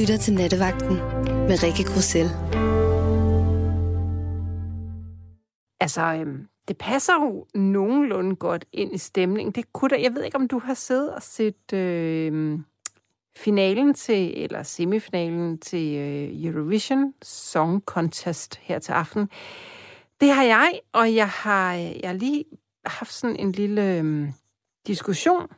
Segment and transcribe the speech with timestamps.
[0.00, 0.96] lytter til Nattevagten
[1.48, 2.28] med Rikke Grussel.
[5.80, 9.52] Altså, øhm, det passer jo nogenlunde godt ind i stemningen.
[9.52, 12.58] Det kunne da, jeg ved ikke, om du har siddet og set øh,
[13.36, 19.28] finalen til, eller semifinalen til øh, Eurovision Song Contest her til aften.
[20.20, 22.44] Det har jeg, og jeg har, øh, jeg har lige
[22.86, 24.28] haft sådan en lille øh,
[24.86, 25.48] diskussion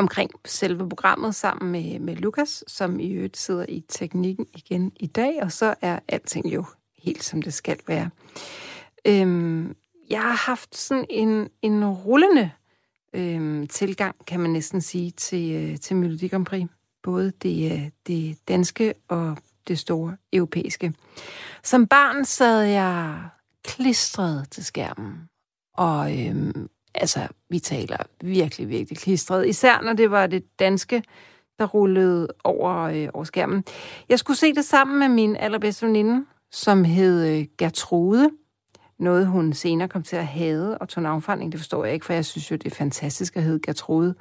[0.00, 5.06] omkring selve programmet sammen med, med Lukas, som i øvrigt sidder i teknikken igen i
[5.06, 6.64] dag, og så er alting jo
[6.98, 8.10] helt som det skal være.
[9.04, 9.76] Øhm,
[10.10, 12.50] jeg har haft sådan en, en rullende
[13.14, 16.66] øhm, tilgang, kan man næsten sige, til, øh, til Melodi Grand Prix.
[17.02, 19.36] Både det, øh, det danske og
[19.68, 20.94] det store europæiske.
[21.62, 23.28] Som barn sad jeg
[23.64, 25.28] klistret til skærmen,
[25.74, 29.48] og øhm, altså, vi taler virkelig, virkelig klistret.
[29.48, 31.02] Især når det var det danske,
[31.58, 33.64] der rullede over, øh, over skærmen.
[34.08, 38.30] Jeg skulle se det sammen med min allerbedste veninde, som hed øh, Gertrude.
[38.98, 41.52] Noget, hun senere kom til at hade og tog navnforandring.
[41.52, 44.14] Det forstår jeg ikke, for jeg synes jo, det er fantastisk at hedde Gertrude.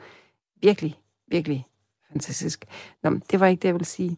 [0.62, 1.68] Virkelig, virkelig
[2.12, 2.66] fantastisk.
[3.04, 4.18] Nå, det var ikke det, jeg ville sige.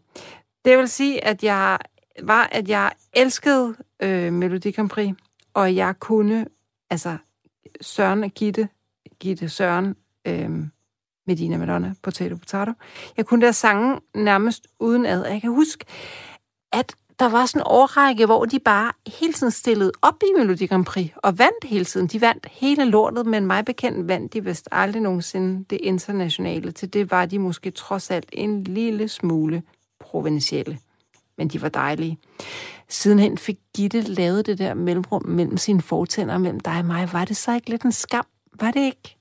[0.65, 1.79] Det vil sige, at jeg
[2.23, 5.15] var, at jeg elskede øh, Melodi Grand Prix,
[5.53, 6.45] og jeg kunne,
[6.89, 7.17] altså
[7.81, 8.69] Søren og Gitte,
[9.19, 9.95] Gitte Søren,
[10.27, 10.49] øh,
[11.27, 12.71] Medina Madonna, Potato Potato.
[13.17, 15.25] Jeg kunne der sange nærmest uden ad.
[15.25, 15.85] Jeg kan huske,
[16.71, 20.65] at der var sådan en årrække, hvor de bare hele tiden stillede op i Melodi
[20.65, 22.07] Grand Prix og vandt hele tiden.
[22.07, 26.71] De vandt hele lortet, men mig bekendt vandt de vist aldrig nogensinde det internationale.
[26.71, 29.63] Til det var de måske trods alt en lille smule
[29.99, 30.79] provincielle.
[31.37, 32.17] Men de var dejlige.
[32.91, 37.13] Sidenhen fik Gitte lavet det der mellemrum mellem sine fortænder mellem dig og mig.
[37.13, 38.25] Var det så ikke lidt en skam?
[38.53, 39.17] Var det ikke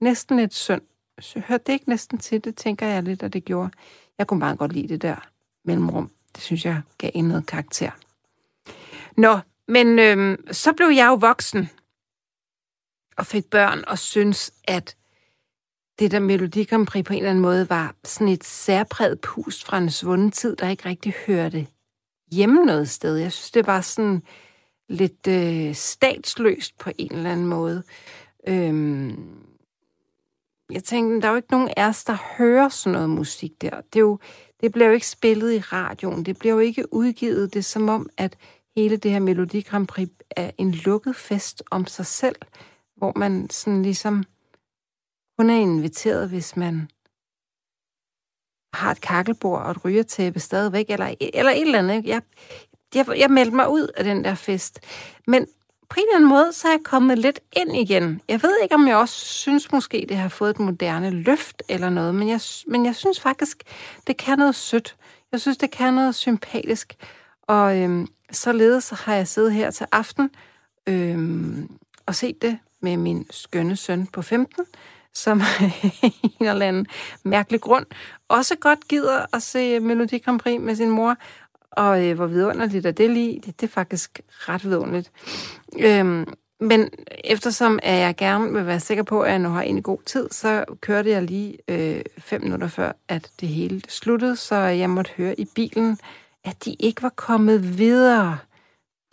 [0.00, 0.82] næsten lidt synd?
[1.20, 3.70] Så hørte det ikke næsten til det, tænker jeg lidt, at det gjorde.
[4.18, 5.28] Jeg kunne bare godt lide det der
[5.64, 6.10] mellemrum.
[6.34, 7.90] Det synes jeg gav en noget karakter.
[9.16, 11.68] Nå, men øhm, så blev jeg jo voksen
[13.16, 14.96] og fik børn og synes, at
[15.98, 19.64] det der Melodi Grand Prix på en eller anden måde var sådan et særpræget pust
[19.64, 21.66] fra en svunden tid, der ikke rigtig hørte
[22.32, 23.16] hjemme noget sted.
[23.16, 24.22] Jeg synes, det var sådan
[24.88, 27.82] lidt øh, statsløst på en eller anden måde.
[28.48, 29.42] Øhm,
[30.70, 33.80] jeg tænkte, der er jo ikke nogen af os, der hører sådan noget musik der.
[33.80, 34.18] Det, er jo,
[34.60, 36.24] det bliver jo ikke spillet i radioen.
[36.24, 37.54] Det bliver jo ikke udgivet.
[37.54, 38.36] Det er som om, at
[38.76, 42.36] hele det her Melodi Grand Prix er en lukket fest om sig selv,
[42.96, 44.24] hvor man sådan ligesom
[45.38, 46.88] kun er inviteret, hvis man
[48.72, 52.04] har et kakkelbord og et rygertæppe stadigvæk, eller, eller et eller andet.
[52.04, 52.22] Jeg,
[52.94, 54.80] jeg, jeg meldte mig ud af den der fest.
[55.26, 55.46] Men
[55.88, 58.20] på en eller anden måde, så er jeg kommet lidt ind igen.
[58.28, 61.90] Jeg ved ikke, om jeg også synes måske, det har fået et moderne løft eller
[61.90, 63.62] noget, men jeg, men jeg synes faktisk,
[64.06, 64.96] det kan noget sødt.
[65.32, 66.94] Jeg synes, det kan noget sympatisk.
[67.42, 70.30] Og øhm, således har jeg siddet her til aften
[70.86, 71.70] øhm,
[72.06, 74.64] og set det med min skønne søn på 15,
[75.14, 75.40] som
[76.40, 76.86] en eller anden
[77.24, 77.86] mærkelig grund
[78.28, 81.16] også godt gider at se Melodi Grand Prix med sin mor.
[81.72, 83.40] Og øh, hvor vidunderligt er det lige.
[83.46, 85.12] Det, det er faktisk ret vidunderligt.
[85.78, 86.90] Øhm, men
[87.24, 90.28] eftersom at jeg gerne vil være sikker på, at jeg nu har en god tid,
[90.30, 95.10] så kørte jeg lige øh, fem minutter før, at det hele sluttede, så jeg måtte
[95.16, 95.98] høre i bilen,
[96.44, 98.38] at de ikke var kommet videre,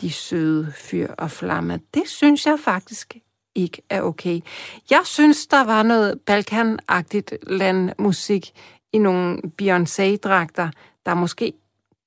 [0.01, 1.79] de søde fyr og flamme.
[1.93, 3.17] Det synes jeg faktisk
[3.61, 4.41] ikke er okay.
[4.89, 8.51] Jeg synes, der var noget balkanagtigt landmusik
[8.93, 10.69] i nogle Beyoncé-dragter,
[11.05, 11.53] der måske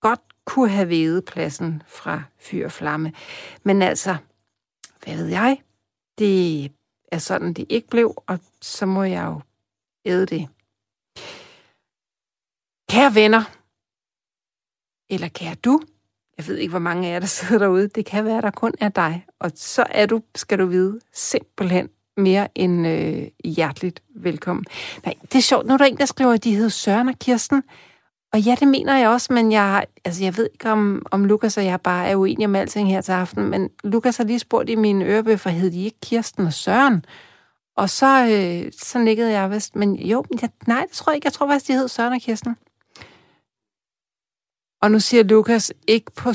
[0.00, 3.12] godt kunne have vedet pladsen fra fyr og flamme.
[3.62, 4.16] Men altså,
[5.04, 5.62] hvad ved jeg?
[6.18, 6.64] Det
[7.12, 9.40] er sådan, det ikke blev, og så må jeg jo
[10.04, 10.48] æde det.
[12.90, 13.44] Kære venner,
[15.10, 15.80] eller kære du,
[16.42, 17.88] jeg ved ikke, hvor mange af jer, der sidder derude.
[17.88, 19.24] Det kan være, der kun er dig.
[19.40, 24.64] Og så er du, skal du vide, simpelthen mere end øh, hjerteligt velkommen.
[25.04, 25.66] Nej, det er sjovt.
[25.66, 27.62] Nu er der en, der skriver, at de hedder Søren og Kirsten.
[28.32, 31.58] Og ja, det mener jeg også, men jeg, altså jeg ved ikke, om, om Lukas
[31.58, 34.70] og jeg bare er uenige om alting her til aften, men Lukas har lige spurgt
[34.70, 37.04] i mine ørebøffer, hed de ikke Kirsten og Søren?
[37.76, 41.26] Og så, øh, så nikkede jeg vist, men jo, jeg, nej, det tror jeg ikke.
[41.26, 42.56] Jeg tror faktisk, de hed Søren og Kirsten.
[44.82, 46.32] Og nu siger Lukas ikke på...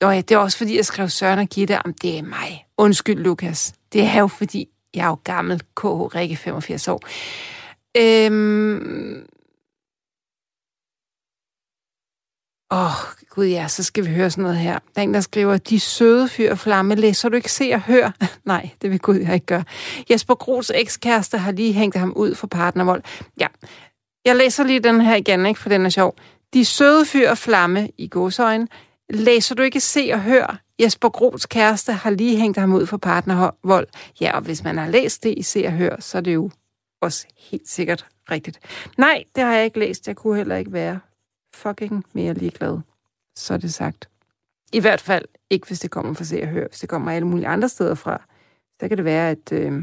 [0.00, 2.66] Nå ja, det er også fordi, jeg skrev Søren og Gitte, om det er mig.
[2.78, 3.74] Undskyld, Lukas.
[3.92, 7.00] Det er jo fordi, jeg er jo gammel KH Rikke, 85 år.
[7.96, 9.26] Øhm...
[12.72, 12.92] Åh, oh,
[13.30, 14.72] gud ja, så skal vi høre sådan noget her.
[14.72, 17.80] Der er en, der skriver, de søde fyr og flamme, læser du ikke se og
[17.80, 18.10] hør?
[18.44, 19.64] Nej, det vil Gud jeg ikke gøre.
[20.10, 23.02] Jesper Gros ekskæreste har lige hængt ham ud for partnervold.
[23.40, 23.46] Ja,
[24.24, 26.14] jeg læser lige den her igen, ikke, for den er sjov.
[26.54, 28.68] De søde fyr og flamme i godsøjen.
[29.10, 30.60] Læser du ikke Se og Hør?
[30.82, 33.88] Jesper Gros kæreste har lige hængt ham ud for partnervold.
[34.20, 36.50] Ja, og hvis man har læst det i Se og Hør, så er det jo
[37.02, 38.58] også helt sikkert rigtigt.
[38.98, 40.08] Nej, det har jeg ikke læst.
[40.08, 41.00] Jeg kunne heller ikke være
[41.54, 42.78] fucking mere ligeglad.
[43.36, 44.08] Så er det sagt.
[44.72, 46.68] I hvert fald ikke, hvis det kommer fra Se og Hør.
[46.68, 48.22] Hvis det kommer alle mulige andre steder fra,
[48.80, 49.82] så kan det være, at øh,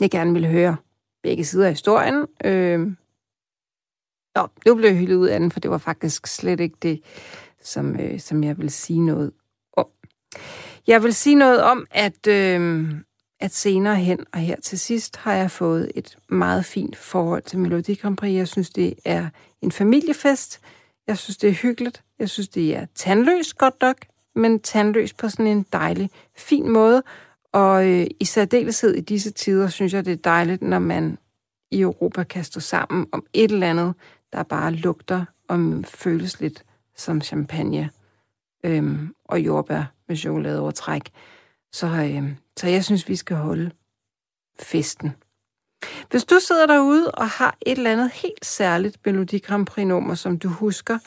[0.00, 0.76] jeg gerne vil høre
[1.22, 2.26] begge sider af historien.
[2.44, 2.92] Øh,
[4.34, 7.00] Nå, nu blev jeg hyldet ud af den, for det var faktisk slet ikke det,
[7.62, 9.32] som, øh, som jeg vil sige noget
[9.76, 9.86] om.
[10.86, 12.90] Jeg vil sige noget om, at, øh,
[13.40, 17.58] at senere hen og her til sidst har jeg fået et meget fint forhold til
[17.58, 18.34] Melodi Grand Prix.
[18.34, 19.28] Jeg synes, det er
[19.62, 20.60] en familiefest.
[21.06, 22.02] Jeg synes, det er hyggeligt.
[22.18, 23.96] Jeg synes, det er tandløs godt nok,
[24.34, 27.02] men tandløs på sådan en dejlig, fin måde.
[27.52, 31.18] Og øh, i særdeleshed i disse tider, synes jeg, det er dejligt, når man
[31.70, 33.94] i Europa kan stå sammen om et eller andet,
[34.32, 36.64] der bare lugter og føles lidt
[36.96, 37.90] som champagne
[38.64, 41.10] øhm, og jordbær med chokoladeovertræk.
[41.72, 43.70] Så, øhm, så jeg synes, vi skal holde
[44.60, 45.12] festen.
[46.10, 50.14] Hvis du sidder derude og har et eller andet helt særligt Melodi Grand Prix nummer,
[50.14, 50.98] som du husker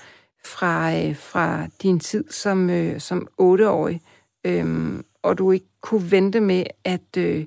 [0.46, 4.02] fra, øh, fra din tid som, øh, som otteårig,
[4.46, 7.46] øh, og du ikke kunne vente med, at øh,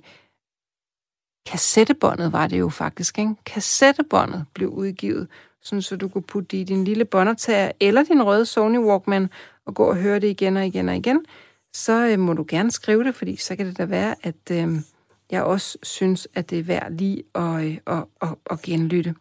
[1.47, 3.35] kassettebåndet var det jo faktisk, ikke?
[3.47, 5.29] Kassettebåndet blev udgivet,
[5.69, 9.29] sådan så du kunne putte det i din lille båndoptager eller din røde Sony Walkman
[9.67, 11.25] og gå og høre det igen og igen og igen,
[11.73, 14.69] så øh, må du gerne skrive det, fordi så kan det da være, at øh,
[15.31, 19.15] jeg også synes, at det er værd lige at, øh, at, at, at genlytte.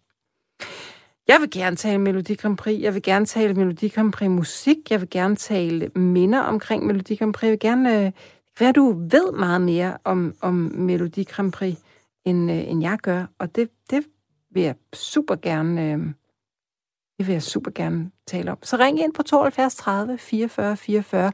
[1.27, 2.81] Jeg vil gerne tale Melodi Grand Prix.
[2.81, 4.77] Jeg vil gerne tale Melodi Grand Prix musik.
[4.89, 7.43] Jeg vil gerne tale minder omkring Melodi Grand Prix.
[7.43, 8.05] Jeg vil gerne...
[8.05, 8.11] Øh,
[8.57, 11.75] hvad du ved meget mere om, om Melodi Grand Prix,
[12.25, 13.25] end, øh, end jeg gør.
[13.39, 14.03] Og det, det
[14.51, 15.91] vil jeg super gerne...
[15.91, 15.99] Øh,
[17.17, 18.57] det vil jeg super gerne tale om.
[18.63, 21.31] Så ring ind på 72 30 44 44.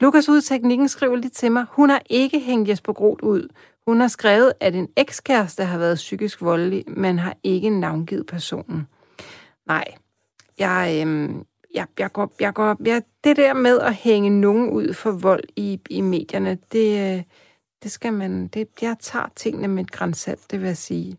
[0.00, 1.64] Lukas ud teknikken skriver lige til mig.
[1.70, 3.48] Hun har ikke hængt Jesper Groth ud.
[3.86, 8.86] Hun har skrevet, at en ekskæreste har været psykisk voldelig, men har ikke navngivet personen.
[9.66, 9.84] Nej,
[10.58, 11.44] jeg, øhm,
[11.74, 15.44] jeg, jeg går, jeg går, jeg, det der med at hænge nogen ud for vold
[15.56, 17.22] i, i medierne, det, øh,
[17.82, 21.16] det skal man, det, jeg tager tingene med et grænsalt, det vil jeg sige.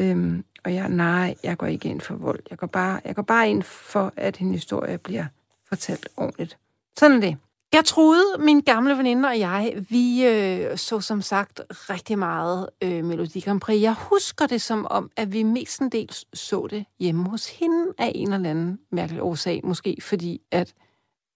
[0.00, 2.40] Øhm, og jeg, nej, jeg går ikke ind for vold.
[2.50, 5.24] Jeg går, bare, jeg går bare ind for, at en historie bliver
[5.68, 6.58] fortalt ordentligt.
[6.98, 7.36] Sådan er det.
[7.72, 13.04] Jeg troede, min gamle veninde og jeg, vi øh, så som sagt rigtig meget øh,
[13.04, 13.82] Melodi Grand Prix.
[13.82, 18.32] Jeg husker det som om, at vi mestendels så det hjemme hos hende af en
[18.32, 19.60] eller anden mærkelig årsag.
[19.64, 20.74] Måske fordi, at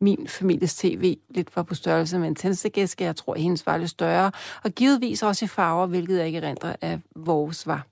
[0.01, 3.05] min families tv lidt var på størrelse med en tændstegæske.
[3.05, 4.31] Jeg tror, at hendes var lidt større.
[4.65, 7.87] Og givetvis også i farver, hvilket jeg ikke erindrer, at vores var.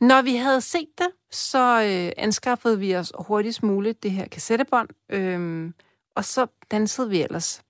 [0.00, 4.88] Når vi havde set det, så øh, anskaffede vi os hurtigst muligt det her kassettebånd,
[5.08, 5.70] øh,
[6.14, 7.62] og så dansede vi ellers.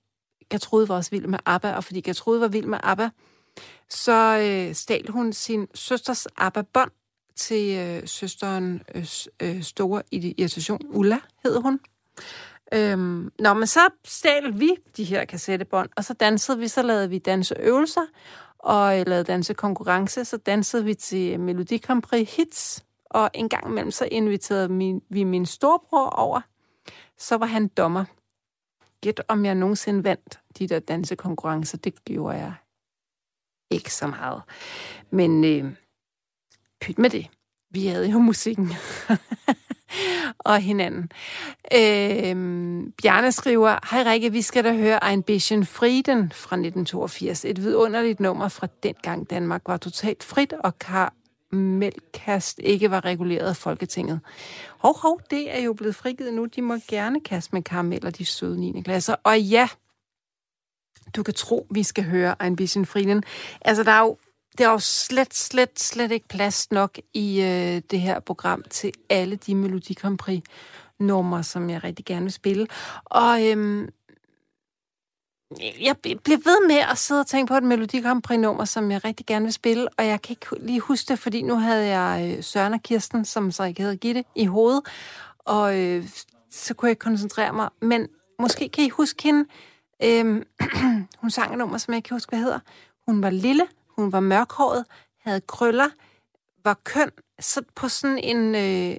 [0.51, 3.11] Gertrude var også vild med ABBA, og fordi Gertrude var vild med ABBA,
[3.89, 6.91] så øh, stal hun sin søsters ABBA-bånd
[7.37, 9.07] til øh, søsteren øh,
[9.43, 10.81] øh store irritation.
[10.91, 11.81] Ulla hed hun.
[12.75, 17.11] Øhm, nå, men så stjal vi de her kassettebånd, og så dansede vi, så lavede
[17.11, 18.07] vi danseøvelser,
[18.63, 23.67] og øh, lavede dansekonkurrence, så dansede vi til Melodi Grand Prix hits, og en gang
[23.67, 26.41] imellem så inviterede min, vi min storebror over.
[27.19, 28.05] Så var han dommer.
[29.01, 31.79] Gæt om jeg nogensinde vandt de der dansekonkurrencer.
[31.79, 32.55] Det gjorde jeg
[33.71, 34.43] ikke så meget.
[35.11, 35.73] Men øh,
[36.81, 37.27] pyt med det.
[37.71, 38.69] Vi havde jo musikken.
[40.39, 41.11] og hinanden.
[41.75, 47.45] Øh, Bjarne skriver, Hej Rikke, vi skal da høre Ein bisschen Frieden fra 1982.
[47.45, 53.57] Et vidunderligt nummer fra dengang Danmark var totalt frit, og karamelkast ikke var reguleret af
[53.57, 54.21] Folketinget.
[54.79, 56.45] Hov, hov, det er jo blevet frigivet nu.
[56.45, 58.83] De må gerne kaste med karameller, de søde 9.
[58.83, 59.15] klasser.
[59.25, 59.69] Og ja,
[61.17, 63.23] du kan tro, vi skal høre Ein bisschen Frieden.
[63.61, 64.17] Altså, der er jo
[64.59, 68.93] det er jo slet, slet, slet ikke plads nok i øh, det her program til
[69.11, 70.43] alle de Melodi Grand Prix
[70.99, 72.67] numre, som jeg rigtig gerne vil spille.
[73.05, 73.89] Og øhm,
[75.81, 78.91] jeg bliver ved med at sidde og tænke på et Melodi Grand Prix nummer, som
[78.91, 81.87] jeg rigtig gerne vil spille, og jeg kan ikke lige huske det, fordi nu havde
[81.87, 84.83] jeg øh, Søren og Kirsten, som så ikke hedder Gitte, i hovedet,
[85.39, 86.09] og øh,
[86.51, 87.69] så kunne jeg ikke koncentrere mig.
[87.83, 89.45] Men måske kan I huske hende.
[90.03, 90.43] Øhm,
[91.21, 92.59] hun sang et nummer, som jeg ikke kan huske, hvad hedder.
[93.07, 93.67] Hun var lille,
[94.01, 94.85] hun var mørkhåret,
[95.21, 95.89] havde krøller,
[96.65, 98.97] var køn, så på sådan en øh,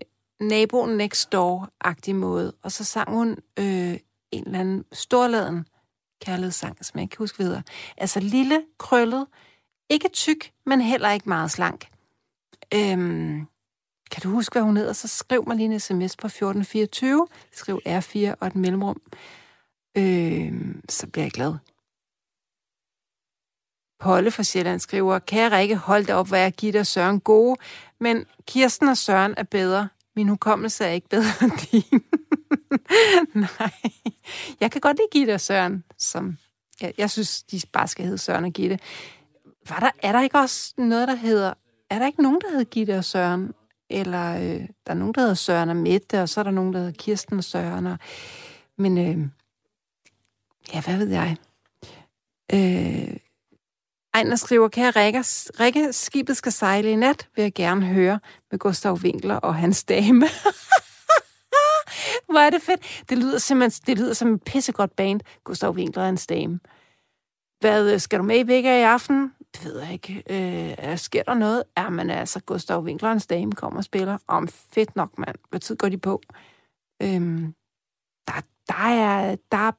[0.49, 2.53] nabo next door-agtig måde.
[2.63, 3.97] Og så sang hun øh,
[4.31, 5.65] en eller anden storladen
[6.21, 7.63] kærlighedssang, som jeg ikke kan huske videre.
[7.97, 9.27] Altså lille, krøllet,
[9.89, 11.87] ikke tyk, men heller ikke meget slank.
[12.73, 13.47] Øhm,
[14.11, 17.27] kan du huske, hvad hun hedder, så skriv mig lige en sms på 1424.
[17.51, 19.01] Skriv R4 og et mellemrum.
[19.97, 21.55] Øhm, så bliver jeg glad.
[24.01, 27.55] Polle fra Sjælland skriver, kære Rikke, hold da op, hvor jeg giver dig Søren gode,
[27.99, 29.89] men Kirsten og Søren er bedre.
[30.15, 32.03] Min hukommelse er ikke bedre end din.
[33.59, 33.71] Nej,
[34.59, 36.37] jeg kan godt lide Gitte og Søren, som
[36.81, 38.79] jeg, jeg synes, de bare skal hedde Søren og Gitte.
[39.69, 41.53] Var der, er der ikke også noget, der hedder...
[41.89, 43.53] Er der ikke nogen, der hedder Gitte og Søren?
[43.89, 46.73] Eller øh, der er nogen, der hedder Søren og Mette, og så er der nogen,
[46.73, 47.87] der hedder Kirsten og Søren.
[47.87, 47.97] Og,
[48.77, 49.27] men øh,
[50.73, 51.37] ja, hvad ved jeg?
[52.53, 53.17] Øh,
[54.13, 55.19] Ejner skriver, kære Rikke,
[55.59, 58.19] Rikke, skibet skal sejle i nat, vil jeg gerne høre
[58.51, 60.25] med Gustav Winkler og hans dame.
[62.29, 63.03] Hvor er det fedt.
[63.09, 66.59] Det lyder simpelthen det lyder som en pissegodt band, Gustav Winkler og hans dame.
[67.59, 69.33] Hvad, øh, skal du med i Vega i aften?
[69.53, 70.23] Det ved jeg ikke.
[70.29, 71.63] Øh, sker der noget?
[71.77, 74.17] Ja, men altså, Gustav Winkler og hans dame kommer og spiller.
[74.27, 75.35] Om fedt nok, mand.
[75.49, 76.21] Hvad tid går de på?
[77.01, 77.53] Øhm,
[78.27, 79.71] der, der, er, der,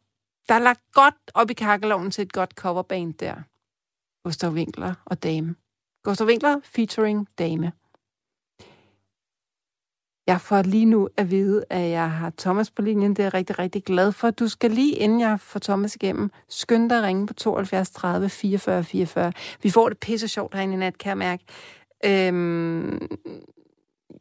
[0.49, 3.35] der er lagt godt op i kakkeloven til et godt coverband der.
[4.25, 5.55] Gustav Winkler og Dame.
[6.05, 7.73] Gustav Winkler featuring Dame.
[10.27, 13.11] Jeg får lige nu at vide, at jeg har Thomas på linjen.
[13.11, 14.31] Det er jeg rigtig, rigtig glad for.
[14.31, 18.29] Du skal lige, inden jeg får Thomas igennem, skynde dig at ringe på 72 30
[18.29, 19.33] 44 44.
[19.63, 21.45] Vi får det pisse sjovt herinde i nat, kan jeg mærke.
[22.05, 23.09] Øhm,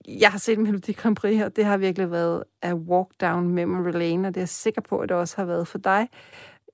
[0.07, 1.49] jeg har set Melodi Grand Prix her.
[1.49, 4.99] Det har virkelig været a walk down memory lane, og det er jeg sikker på,
[4.99, 6.07] at det også har været for dig.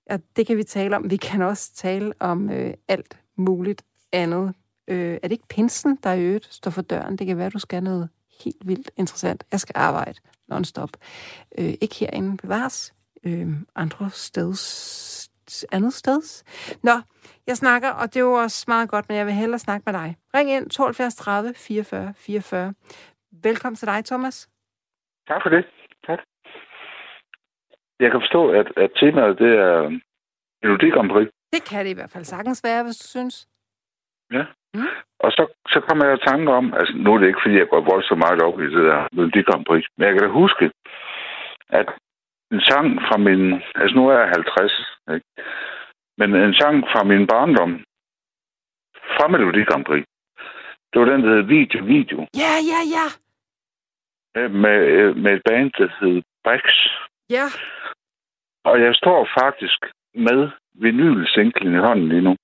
[0.09, 1.09] Og det kan vi tale om.
[1.11, 4.53] Vi kan også tale om øh, alt muligt andet.
[4.87, 7.17] Øh, er det ikke pinsen, der i øvrigt står for døren?
[7.17, 8.09] Det kan være, du skal noget
[8.43, 9.43] helt vildt interessant.
[9.51, 10.89] Jeg skal arbejde non-stop.
[11.57, 12.93] Øh, ikke herinde bevares.
[13.23, 16.43] Øh, andre steds, andet steds.
[16.83, 17.01] Nå,
[17.47, 19.93] jeg snakker, og det er jo også meget godt, men jeg vil hellere snakke med
[19.93, 20.17] dig.
[20.33, 22.73] Ring ind 72 30 44 44.
[23.31, 24.49] Velkommen til dig, Thomas.
[25.27, 25.65] Tak for det.
[28.00, 30.00] Jeg kan forstå, at, at temaet det er
[30.62, 31.27] Melodi Grand Prix.
[31.56, 33.48] Det kan det i hvert fald sagtens være, hvis du synes.
[34.32, 34.46] Ja.
[34.74, 34.94] Mm.
[35.20, 37.70] Og så, så kommer jeg i tanke om, altså nu er det ikke, fordi jeg
[37.70, 40.72] går voldsomt meget op i det der Melodi Grand Prix, men jeg kan da huske,
[41.70, 41.88] at
[42.51, 44.74] en sang fra min, altså nu er jeg 50,
[45.13, 45.25] ikke?
[46.18, 47.72] men en sang fra min barndom,
[49.16, 50.06] fra Melodi Grand Prix,
[50.94, 52.18] det var den, der hed Video Video.
[52.44, 53.08] Ja, ja, ja.
[54.48, 56.63] Med, med et band, der hed Bax.
[57.29, 57.48] Ja.
[58.63, 59.79] Og jeg står faktisk
[60.27, 62.36] med vinylsinglen i hånden lige nu.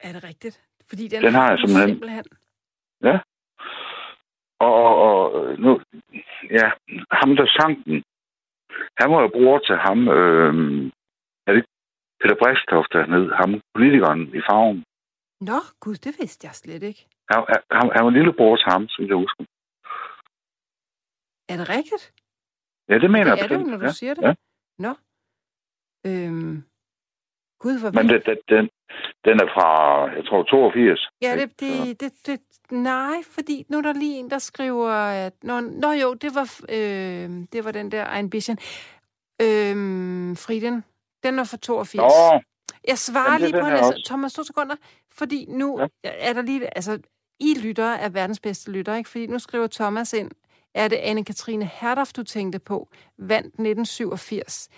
[0.00, 0.56] Er det rigtigt?
[0.88, 1.88] Fordi den, den har jeg simpelthen.
[1.88, 2.24] simpelthen.
[3.02, 3.18] Ja.
[4.58, 5.80] Og, og, og nu,
[6.58, 6.66] ja,
[7.10, 8.02] ham der sang den,
[9.00, 10.52] han var jo bror til ham, øh,
[11.46, 11.64] er det
[12.20, 14.84] Peter Brikstoft, der hed, ham politikeren i farven.
[15.40, 17.02] Nå, gud, det vidste jeg slet ikke.
[17.30, 17.40] Han,
[17.76, 19.44] han, han var lillebror til ham, som jeg husker.
[21.52, 22.04] Er det rigtigt?
[22.90, 23.44] Ja, det mener det jeg.
[23.44, 23.92] Er det, når du ja.
[23.92, 24.22] siger det?
[24.22, 24.34] Ja.
[24.78, 24.94] Nå.
[26.06, 26.64] Øhm,
[27.60, 28.68] Gud, hvor Men det, det, den,
[29.24, 29.68] den er fra,
[30.16, 31.08] jeg tror, 82.
[31.22, 34.90] Ja, det, det, det, det, nej, fordi nu er der lige en, der skriver,
[35.26, 35.32] at...
[35.42, 38.58] Nå, nå jo, det var, øh, det var den der Ambition.
[39.42, 39.76] Øh,
[40.36, 40.84] Friden,
[41.22, 41.96] den er fra 82.
[41.96, 42.40] Nå,
[42.88, 44.76] jeg svarer lige på en Thomas, to sekunder,
[45.12, 45.86] fordi nu ja.
[46.02, 46.76] er der lige...
[46.76, 46.98] Altså,
[47.40, 49.10] I lytter er verdens bedste lytter, ikke?
[49.10, 50.30] Fordi nu skriver Thomas ind,
[50.74, 54.68] er det Anne-Katrine Herdoff, du tænkte på, vandt 1987.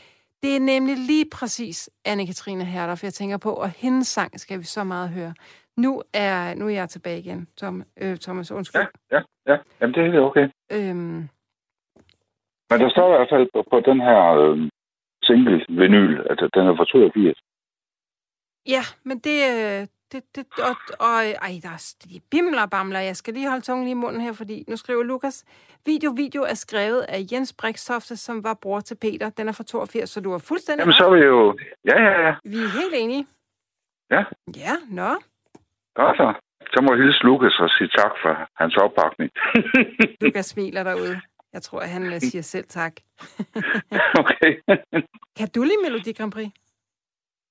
[0.42, 4.64] Det er nemlig lige præcis Anne-Katrine Herder, jeg tænker på, og hendes sang skal vi
[4.64, 5.34] så meget høre.
[5.76, 8.50] Nu er, nu er jeg tilbage igen, Tom, øh, Thomas.
[8.50, 8.82] Undskyld.
[8.82, 9.58] Ja, ja, ja.
[9.80, 10.48] Jamen, det er okay.
[10.72, 11.28] Øhm...
[12.70, 14.68] Men der står i hvert fald på, på den her øh,
[15.24, 17.38] single-vinyl, at den er fra 82.
[18.68, 20.76] Ja, men det, øh, det, det, og,
[21.06, 21.16] og
[21.48, 23.00] ej, der er de bimler bamler.
[23.00, 25.44] Jeg skal lige holde tungen lige i munden her, fordi nu skriver Lukas,
[25.86, 29.30] video, video er skrevet af Jens Brikstofte, som var bror til Peter.
[29.30, 31.58] Den er fra 82, så du er fuldstændig Jamen, så er vi jo...
[31.84, 32.34] Ja, ja, ja.
[32.44, 33.26] Vi er helt enige.
[34.10, 34.24] Ja.
[34.56, 35.10] Ja, nå.
[35.94, 36.34] Godt så.
[36.72, 39.30] Så må jeg hilse Lukas og sige tak for hans opbakning.
[40.20, 41.20] Lukas smiler derude.
[41.52, 42.92] Jeg tror, at han øh, siger selv tak.
[44.22, 44.52] okay.
[45.38, 46.50] kan du lide Melodi Grand Prix?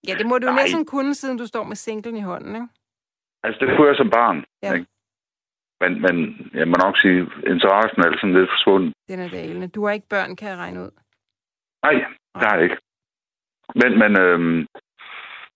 [0.08, 0.56] Ja, det må du Nej.
[0.62, 2.68] næsten kunne, siden du står med singlen i hånden, ikke?
[3.44, 4.46] Altså, det kunne jeg som barn.
[4.64, 4.74] Ja.
[4.74, 4.88] Ikke?
[5.82, 6.16] Men, men
[6.60, 7.20] jeg må nok sige,
[7.54, 8.94] interessen er sådan lidt forsvundet.
[9.10, 9.68] Den er dalende.
[9.68, 10.92] Du har ikke børn, kan jeg regne ud?
[11.86, 11.94] Nej,
[12.36, 12.78] det har jeg ikke.
[13.82, 14.68] Men, men øhm,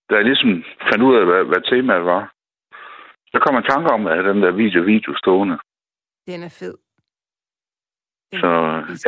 [0.09, 0.51] da jeg ligesom
[0.89, 2.23] fandt ud af, hvad, hvad temaet var,
[3.31, 5.57] så kom jeg tanke om, at den der video-video stående.
[6.27, 6.75] Den er fed.
[8.31, 8.51] Den, så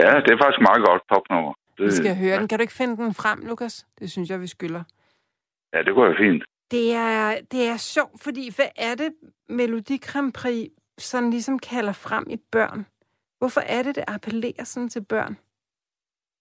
[0.06, 1.54] ja, det er faktisk meget godt popnummer.
[1.78, 2.48] Det, vi skal høre den.
[2.48, 3.88] Kan du ikke finde den frem, Lukas?
[4.00, 4.84] Det synes jeg, vi skylder.
[5.74, 6.44] Ja, det går jo fint.
[6.72, 9.14] Det er, det er sjovt, fordi hvad er det,
[9.50, 12.86] Melodi Grand Prix sådan ligesom kalder frem i børn?
[13.40, 15.38] Hvorfor er det, det appellerer sådan til børn?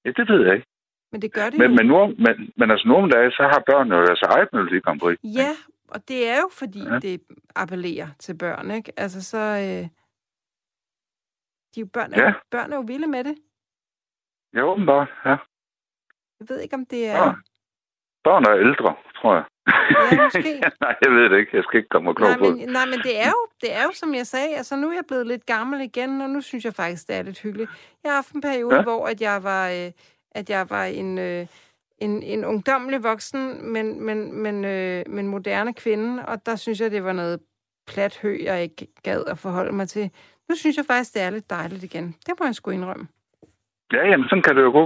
[0.05, 0.67] Ja, det ved jeg ikke.
[1.13, 1.77] Men det gør det Men, jo.
[1.77, 5.01] men, nu, men, men altså nogle dage, så har børn jo deres eget Melodi Grand
[5.01, 5.19] Prix.
[5.25, 5.51] Ja,
[5.89, 6.99] og det er jo fordi, ja.
[6.99, 7.23] Det
[7.57, 8.93] appellerer til børn, ikke?
[8.97, 9.39] Altså så...
[9.39, 9.89] Øh,
[11.75, 12.33] de jo børn, er, Ja.
[12.51, 13.37] børn er jo vilde med det.
[14.55, 15.37] Ja, åbenbart, ja.
[16.41, 17.25] Jeg ved ikke, om det er...
[17.25, 17.33] Ja.
[18.25, 19.45] Børn er ældre, tror jeg.
[19.67, 20.53] Ja, måske.
[20.85, 21.57] nej, jeg ved det ikke.
[21.57, 22.57] Jeg skal ikke komme og klog Nej på det.
[22.57, 24.95] men, nej, men det er, jo, det er jo, som jeg sagde, altså nu er
[24.95, 27.71] jeg blevet lidt gammel igen, og nu synes jeg faktisk, det er lidt hyggeligt.
[28.03, 28.81] Jeg har haft en periode, ja.
[28.81, 28.83] Ja.
[28.83, 29.91] hvor at jeg var, øh,
[30.31, 31.47] at jeg var en, øh,
[31.99, 36.91] en, en ungdommelig voksen, men, men, men, øh, men moderne kvinde, og der synes jeg,
[36.91, 37.41] det var noget
[37.87, 40.11] plat hø, jeg ikke gad at forholde mig til.
[40.49, 42.15] Nu synes jeg faktisk, det er lidt dejligt igen.
[42.27, 43.09] Det må jeg sgu indrømme.
[43.93, 44.85] Ja, jamen, sådan kan det jo gå.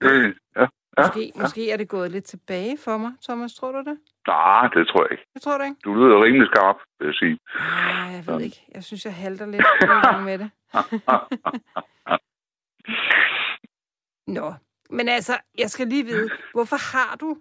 [0.00, 0.66] Det, ja,
[0.98, 1.40] ja, Måske, ja.
[1.42, 3.54] måske er det gået lidt tilbage for mig, Thomas.
[3.54, 3.98] Tror du det?
[4.26, 5.24] Nej, det tror jeg ikke.
[5.34, 5.76] Det tror du ikke?
[5.84, 7.38] Du lyder rimelig skarp, vil jeg sige.
[7.58, 8.40] Nej, jeg ved Sådan.
[8.40, 8.64] ikke.
[8.74, 9.64] Jeg synes, jeg halter lidt
[10.28, 10.50] med det.
[14.36, 14.54] Nå,
[14.90, 17.36] men altså, jeg skal lige vide, hvorfor har du,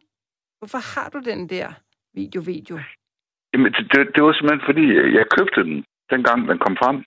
[0.59, 1.67] hvorfor har du den der
[2.13, 2.79] video-video?
[3.53, 4.85] Jamen, det, det, var simpelthen fordi,
[5.17, 6.97] jeg købte den, dengang den kom frem.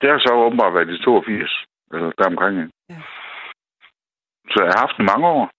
[0.00, 2.58] Det har så åbenbart været i 82, eller deromkring.
[2.58, 2.72] ikke?
[2.90, 3.00] Ja.
[4.56, 5.50] Så jeg har haft den mange år.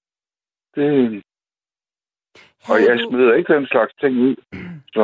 [0.76, 1.24] Det,
[2.70, 4.36] og jeg smider ikke den slags ting ud.
[4.96, 5.04] Så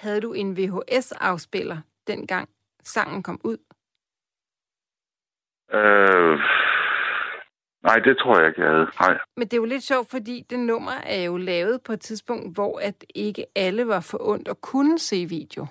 [0.00, 2.48] havde du en VHS-afspiller, dengang
[2.82, 3.58] sangen kom ud?
[5.78, 6.38] øh,
[7.82, 8.88] nej, det tror jeg ikke, jeg havde.
[9.00, 9.18] Nej.
[9.36, 12.54] Men det er jo lidt sjovt, fordi det nummer er jo lavet på et tidspunkt,
[12.54, 15.66] hvor at ikke alle var for ondt og kunne se video.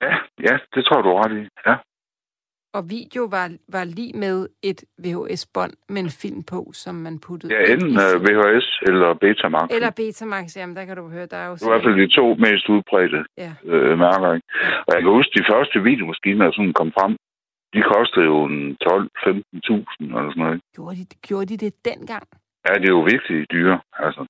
[0.00, 0.14] Ja,
[0.46, 1.48] ja, det tror du ret i.
[1.66, 1.76] Ja.
[2.76, 3.46] Og video var,
[3.76, 8.04] var lige med et VHS-bånd med en film på, som man puttede Ja, enten i
[8.14, 9.66] øh, VHS eller Betamax.
[9.76, 11.54] Eller Betamax, jamen der kan du høre, der er jo...
[11.54, 13.52] Det var i hvert fald de to mest udbredte Ja.
[13.72, 14.28] øh, mærker.
[14.34, 14.46] Ikke?
[14.86, 17.12] Og jeg kan huske, de første videomaskiner, der sådan kom frem,
[17.74, 20.60] de kostede jo en 12-15.000 eller sådan noget.
[20.76, 22.26] Gjorde de, gjorde de det dengang?
[22.66, 23.80] Ja, det er jo virkelig dyre.
[24.06, 24.22] Altså.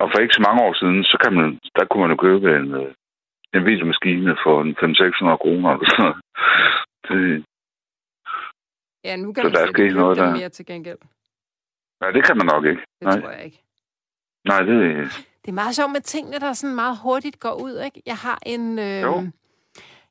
[0.00, 2.46] Og for ikke så mange år siden, så kan man, der kunne man jo købe
[2.60, 2.90] en, øh,
[3.54, 5.72] en videomaskine for en 500-600 kroner.
[5.98, 6.16] Noget.
[7.08, 7.44] Det,
[9.04, 10.30] Ja, nu kan Så man der er slet ikke noget der.
[10.36, 10.98] mere til gengæld.
[12.00, 12.80] nej, det kan man nok ikke.
[12.98, 13.20] Det Nej.
[13.20, 13.62] tror jeg ikke.
[14.44, 14.76] Nej, det
[15.42, 18.02] Det er meget sjovt med tingene, der sådan meget hurtigt går ud, ikke?
[18.06, 18.78] Jeg har en...
[18.78, 19.30] Øh, Jo.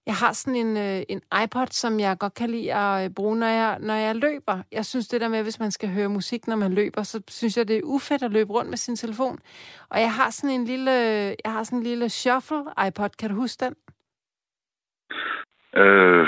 [0.07, 3.35] Jeg har sådan en, øh, en iPod, som jeg godt kan lide at øh, bruge,
[3.37, 4.63] når jeg, når jeg løber.
[4.71, 7.57] Jeg synes det der med, hvis man skal høre musik, når man løber, så synes
[7.57, 9.39] jeg, det er ufedt at løbe rundt med sin telefon.
[9.89, 10.91] Og jeg har sådan en lille,
[11.43, 13.09] jeg har sådan en lille shuffle iPod.
[13.09, 13.75] Kan du huske den?
[15.81, 16.27] øh,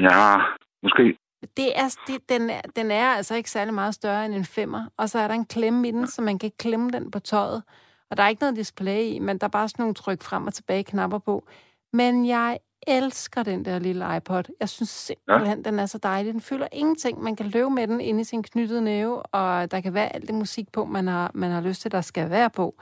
[0.00, 0.36] ja,
[0.82, 1.18] måske.
[1.56, 4.86] Det er, det, den, er, den er altså ikke særlig meget større end en femmer,
[4.96, 7.62] og så er der en klemme i den, så man kan klemme den på tøjet.
[8.10, 10.46] Og der er ikke noget display i, men der er bare sådan nogle tryk frem
[10.46, 11.46] og tilbage knapper på.
[11.92, 14.42] Men jeg elsker den der lille iPod.
[14.60, 15.70] Jeg synes simpelthen, ja.
[15.70, 16.32] den er så dejlig.
[16.32, 17.22] Den føler ingenting.
[17.22, 20.26] Man kan løbe med den inde i sin knyttede næve, og der kan være alt
[20.26, 22.74] det musik på, man har, man har lyst til, der skal være på.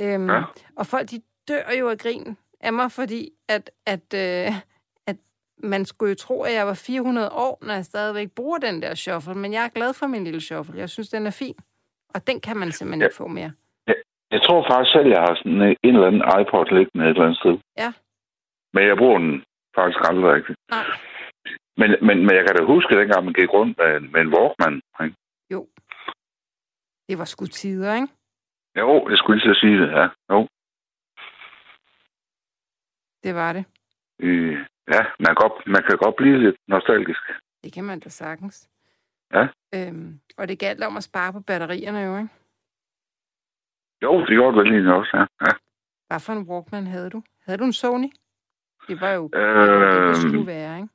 [0.00, 0.42] Øhm, Ja.
[0.76, 4.52] Og folk, de dør jo af grin af mig, fordi at, at, øh,
[5.06, 5.16] at
[5.62, 8.94] man skulle jo tro, at jeg var 400 år, når jeg stadigvæk bruger den der
[8.94, 10.78] shuffle, men jeg er glad for min lille shuffle.
[10.78, 11.54] Jeg synes, den er fin.
[12.14, 13.04] Og den kan man simpelthen Ja.
[13.04, 13.08] ja.
[13.08, 13.52] ikke få mere.
[14.34, 17.38] Jeg tror faktisk selv, jeg har sådan en, eller anden iPod liggende et eller andet
[17.42, 17.56] sted.
[17.82, 17.90] Ja.
[18.74, 19.44] Men jeg bruger den
[19.78, 20.58] faktisk aldrig rigtigt.
[20.70, 20.84] Nej.
[21.80, 24.32] Men, men, men jeg kan da huske, dengang man gik rundt med, en- med en
[24.34, 24.74] Walkman.
[25.04, 25.16] Ikke?
[27.08, 28.08] Det var sgu tider, ikke?
[28.78, 30.06] Jo, jeg skulle lige at sige det, ja.
[30.32, 30.48] Jo.
[33.24, 33.64] Det var det.
[34.18, 34.52] Øh,
[34.94, 37.20] ja, man kan, godt, man kan godt blive lidt nostalgisk.
[37.64, 38.68] Det kan man da sagtens.
[39.32, 39.46] Ja.
[39.74, 42.28] Øhm, og det galt om at spare på batterierne jo, ikke?
[44.02, 45.24] Jo, det gjorde det vel også, ja.
[45.46, 45.52] ja.
[46.08, 47.22] Hvad for en Walkman havde du?
[47.44, 48.10] Havde du en Sony?
[48.88, 50.88] Det var jo var det, Øh, skulle være, ikke?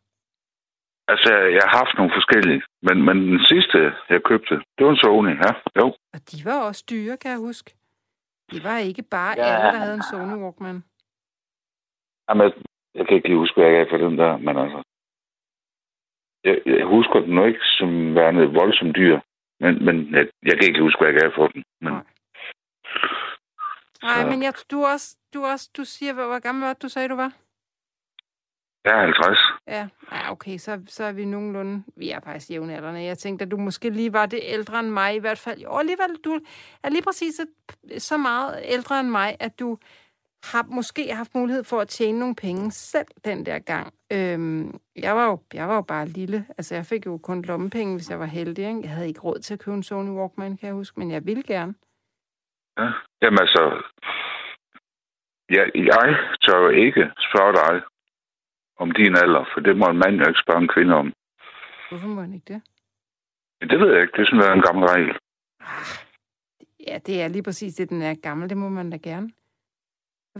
[1.08, 2.62] altså, jeg har haft nogle forskellige.
[2.82, 3.78] Men, men den sidste,
[4.10, 5.52] jeg købte, det var en Sony, ja.
[5.80, 5.88] Jo.
[6.14, 7.70] Og de var også dyre, kan jeg huske.
[8.52, 9.44] Det var ikke bare ja.
[9.44, 10.84] alle, der havde en Sony Walkman.
[12.30, 12.52] Jamen,
[12.96, 14.80] jeg kan ikke lige huske, hvad jeg gav for den der, men altså...
[16.44, 19.20] Jeg, jeg husker den nu ikke som værende voldsomt dyr.
[19.60, 21.64] Men, men jeg, jeg kan ikke huske, hvad jeg gav for den.
[21.82, 22.04] Men, Nej.
[24.04, 27.10] Nej, men jeg, du, også, du, også, du siger, hvor, hvor gammel var du, sagde,
[27.10, 27.32] du var?
[28.88, 29.38] jeg er 50.
[29.68, 31.84] Ja, ja okay, så, så er vi nogenlunde...
[31.96, 33.04] Vi er faktisk jævnaldrende.
[33.04, 35.62] Jeg tænkte, at du måske lige var det ældre end mig i hvert fald.
[35.62, 36.40] Jo, alligevel, du
[36.84, 39.78] er lige præcis et, så meget ældre end mig, at du
[40.44, 43.94] har måske haft mulighed for at tjene nogle penge selv den der gang.
[44.12, 46.46] Øhm, jeg, var jo, jeg var jo bare lille.
[46.58, 48.68] Altså, jeg fik jo kun lommepenge, hvis jeg var heldig.
[48.68, 48.82] Ikke?
[48.82, 51.26] Jeg havde ikke råd til at købe en Sony Walkman, kan jeg huske, men jeg
[51.26, 51.74] ville gerne.
[52.78, 52.88] Ja.
[53.22, 53.84] Jamen altså...
[55.50, 56.08] jeg, jeg
[56.44, 57.82] tør jo ikke spørge dig
[58.78, 61.14] om din alder, for det må en mand jo ikke spørge en kvinde om.
[61.90, 62.62] Hvorfor må han ikke det?
[63.70, 64.14] Det ved jeg ikke.
[64.16, 65.18] Det er sådan en gammel regel.
[66.88, 68.50] Ja, det er lige præcis det, den er gammel.
[68.50, 69.32] Det må man da gerne.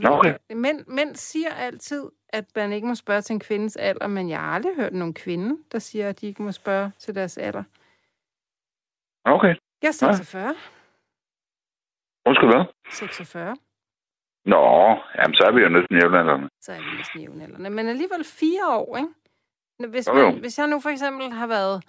[0.06, 0.36] Okay.
[0.56, 4.40] Mænd, mænd siger altid, at man ikke må spørge til en kvindes alder, men jeg
[4.40, 7.64] har aldrig hørt nogen kvinde, der siger, at de ikke må spørge til deres alder.
[9.26, 9.56] Okay.
[9.82, 10.56] Jeg er 46.
[12.28, 12.66] Undskyld hvad?
[12.92, 13.56] 46.
[14.46, 14.64] Nå,
[15.18, 16.50] jamen så er vi jo næsten jævnaldrende.
[16.62, 17.70] Så er vi næsten jævnaldrende.
[17.70, 19.10] Men alligevel fire år, ikke?
[19.92, 20.32] Hvis, Jo, jo.
[20.32, 21.84] man, hvis jeg nu for eksempel har været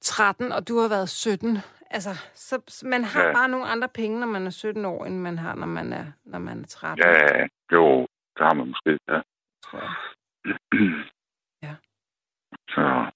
[0.00, 1.58] 13, og du har været 17,
[1.90, 3.26] altså, så, så man har Ja.
[3.28, 3.32] ja.
[3.34, 6.06] bare nogle andre penge, når man er 17 år, end man har, når man er,
[6.24, 8.00] når man er 13, Ja, jo,
[8.36, 9.20] det har man måske, ja.
[9.64, 9.92] tror jeg.
[11.62, 11.74] Ja.
[12.68, 13.10] Så,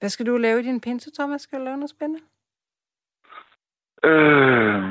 [0.00, 1.42] Hvad skal du lave i din pinse, Thomas?
[1.42, 2.24] Skal du lave noget spændende?
[4.04, 4.82] Øh,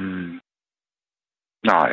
[1.63, 1.91] nej.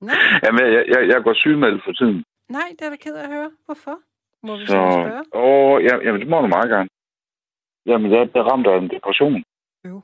[0.00, 2.24] Nej, Jamen, jeg, jeg, jeg går sygemeldt for tiden.
[2.48, 3.50] nej, det er da ked af at høre.
[3.66, 3.96] Hvorfor?
[4.46, 5.24] Må vi så, Så, spørge?
[5.34, 6.88] åh, ja, jamen, det må du meget gerne.
[7.86, 9.42] Jamen, jeg er ramt af en depression.
[9.88, 10.00] Jo.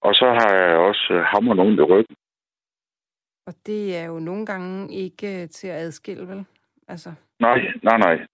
[0.00, 2.16] Og så har jeg også øh, hammer nogen i ryggen.
[3.46, 6.44] Og det er jo nogle gange ikke øh, til at adskille, vel?
[6.88, 8.26] Altså, Nej, nej, nej.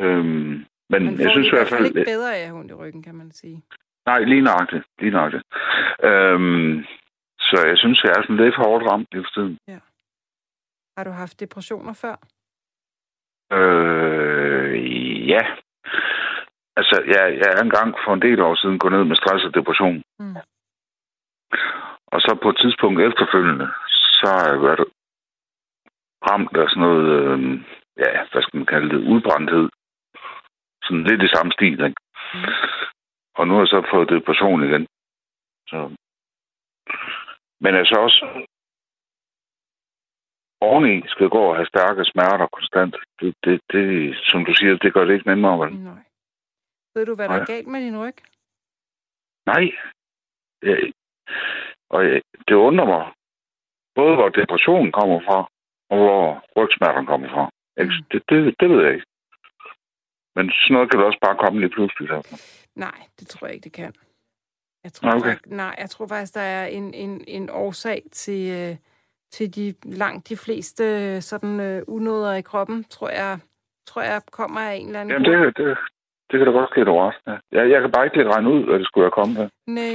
[0.00, 1.96] Øhm, men får jeg synes i hvert fald fald...
[1.96, 3.62] ikke bedre af ondt i ryggen, kan man sige.
[4.06, 4.84] Nej, lige nøjagtigt.
[4.98, 5.44] Lige nøjagtigt.
[6.08, 6.84] Øhm,
[7.40, 9.58] så jeg synes, jeg er sådan lidt for hårdt ramt lige for tiden.
[10.96, 12.16] Har du haft depressioner før?
[13.58, 15.42] Øh, ja.
[16.76, 19.54] Altså, jeg, jeg er engang for en del år siden gået ned med stress og
[19.54, 20.02] depression.
[20.18, 20.36] Mm.
[22.06, 23.68] Og så på et tidspunkt efterfølgende,
[24.18, 24.84] så har jeg været
[26.28, 27.38] ramt af sådan noget, øh,
[28.02, 29.68] ja, hvad skal man kalde det, udbrændthed.
[30.84, 32.00] Sådan lidt i samme stil, ikke?
[32.34, 32.44] Mm.
[33.40, 34.86] Og nu har jeg så fået depression igen.
[35.70, 35.78] Så.
[37.64, 38.20] Men altså også
[40.60, 42.96] oveni skal gå og have stærke smerter konstant.
[43.20, 45.72] Det, det, det, som du siger, det gør det ikke nemmere, vel?
[45.74, 46.02] Nej.
[46.94, 47.42] Ved du, hvad der Nej.
[47.42, 48.16] er galt med din ryg?
[49.46, 49.64] Nej.
[50.62, 50.92] Jeg,
[51.90, 53.12] og jeg, det undrer mig,
[53.94, 55.38] både hvor depressionen kommer fra,
[55.90, 57.44] og hvor rygsmerterne kommer fra.
[57.76, 57.90] Mm.
[58.10, 59.06] Det, det, det ved jeg ikke.
[60.36, 62.08] Men sådan noget kan det også bare komme lige pludselig.
[62.08, 62.22] Der.
[62.74, 63.92] Nej, det tror jeg ikke, det kan.
[64.84, 65.20] Jeg tror, okay.
[65.20, 68.76] faktisk, nej, jeg tror faktisk, der er en, en, en årsag til, øh,
[69.32, 73.38] til de langt de fleste øh, sådan øh, unåder i kroppen, tror jeg,
[73.86, 75.78] tror jeg kommer af en eller anden Jamen, det, det,
[76.30, 77.40] det kan da godt ske, det overraskende.
[77.52, 79.48] Jeg, jeg kan bare ikke lidt regne ud, hvad det skulle have kommet af.
[79.66, 79.94] Nej.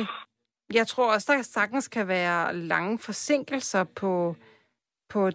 [0.74, 4.36] Jeg tror også, der sagtens kan være lange forsinkelser på,
[5.10, 5.32] på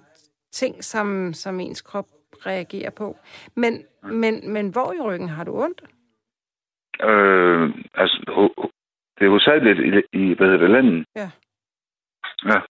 [0.53, 2.07] ting, som, som ens krop
[2.47, 3.17] reagerer på.
[3.57, 5.83] Men, men, men hvor i ryggen har du ondt?
[7.03, 8.17] Øh, altså,
[9.19, 11.07] det er hovedsageligt i, i, hvad hedder det, landet.
[11.17, 11.31] Ja.
[12.45, 12.61] Ja.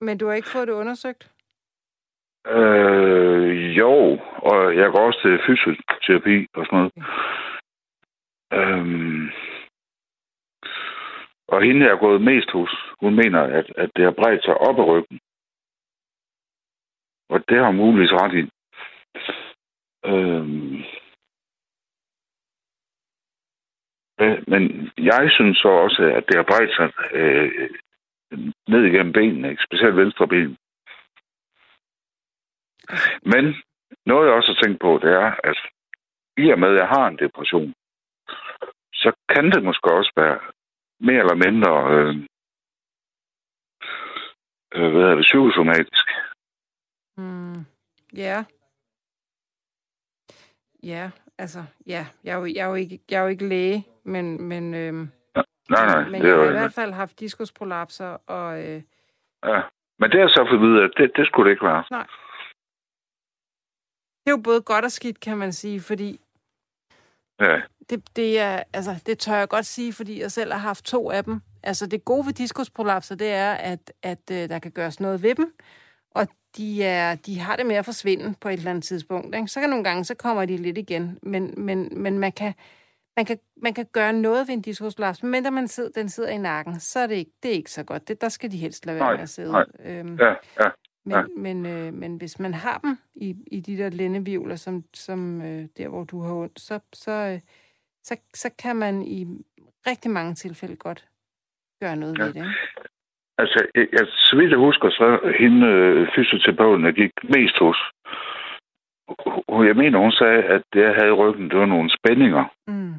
[0.00, 1.32] Men du har ikke fået det undersøgt?
[2.46, 6.92] Øh, jo, og jeg går også til fysioterapi og sådan noget.
[8.52, 9.30] Øhm,
[11.48, 14.54] og hende, jeg er gået mest hos, hun mener, at, at det har bredt sig
[14.54, 15.20] op ad ryggen.
[17.28, 18.50] Og det har hun muligvis ret i.
[20.04, 20.82] Øhm,
[24.18, 24.62] men- men
[24.98, 27.70] jeg synes så også, at det har bredt sig øh,
[28.68, 29.64] ned igennem benene, ikke?
[29.68, 30.56] specielt venstre ben.
[33.32, 33.44] Men
[34.06, 35.58] noget, jeg også har tænkt på, det er, at
[36.36, 37.74] i og med, at jeg har en depression,
[38.94, 40.38] så kan det måske også være
[41.00, 42.14] mere eller mindre øh,
[44.74, 46.06] øh, hvad hedder det, psykosomatisk.
[47.16, 47.60] Mm.
[48.16, 48.44] Ja.
[50.82, 52.06] Ja, altså, ja.
[52.24, 55.10] Jeg er jo, jeg er jo, ikke, jeg er jo ikke læge, men, men, øhm,
[55.70, 58.82] Nej, nej, men det jeg har i hvert fald haft diskusprolapser, og øh,
[59.44, 59.60] ja.
[59.98, 61.84] Men det har så fået at vide, at det, det skulle det ikke være.
[64.24, 66.20] det er jo både godt og skidt, kan man sige, fordi
[67.40, 70.84] Ja, det, det er, altså, det tør jeg godt sige, fordi jeg selv har haft
[70.84, 71.40] to af dem.
[71.62, 75.34] Altså, det gode ved diskusprolapser, det er, at, at øh, der kan gøres noget ved
[75.34, 75.54] dem,
[76.56, 79.34] de, er, de har det med at forsvinde på et eller andet tidspunkt.
[79.34, 79.48] Ikke?
[79.48, 82.54] Så kan nogle gange, så kommer de lidt igen, men, men, men man, kan,
[83.16, 86.28] man, kan, man kan gøre noget ved en diskusprolaps, men når man sidder, den sidder
[86.30, 88.08] i nakken, så er det ikke, det er ikke så godt.
[88.08, 89.52] Det, der skal de helst lade være Nej, med at sidde.
[89.52, 89.64] nej.
[89.84, 90.28] Øhm, ja,
[90.60, 90.70] ja.
[91.04, 91.22] men, Ja.
[91.36, 95.68] men, øh, men hvis man har dem i, i de der lændevivler, som, som øh,
[95.76, 97.40] der, hvor du har ondt, så, så, øh,
[98.04, 99.26] så, så kan man i
[99.86, 101.08] rigtig mange tilfælde godt
[101.80, 102.24] gøre noget Ja.
[102.24, 102.36] ved det.
[102.40, 102.50] Ikke?
[103.42, 105.06] Altså, jeg, jeg, så vidt jeg husker, så
[105.40, 107.78] hende øh, fysioterapeuten, jeg gik mest hos,
[109.48, 112.44] hun- jeg mener, hun sagde, at det, jeg havde i ryggen, det var nogle spændinger.
[112.66, 112.94] Mm.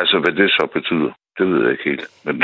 [0.00, 1.12] Altså, hvad det så betyder.
[1.38, 2.04] det ved jeg ikke helt.
[2.24, 2.34] Men...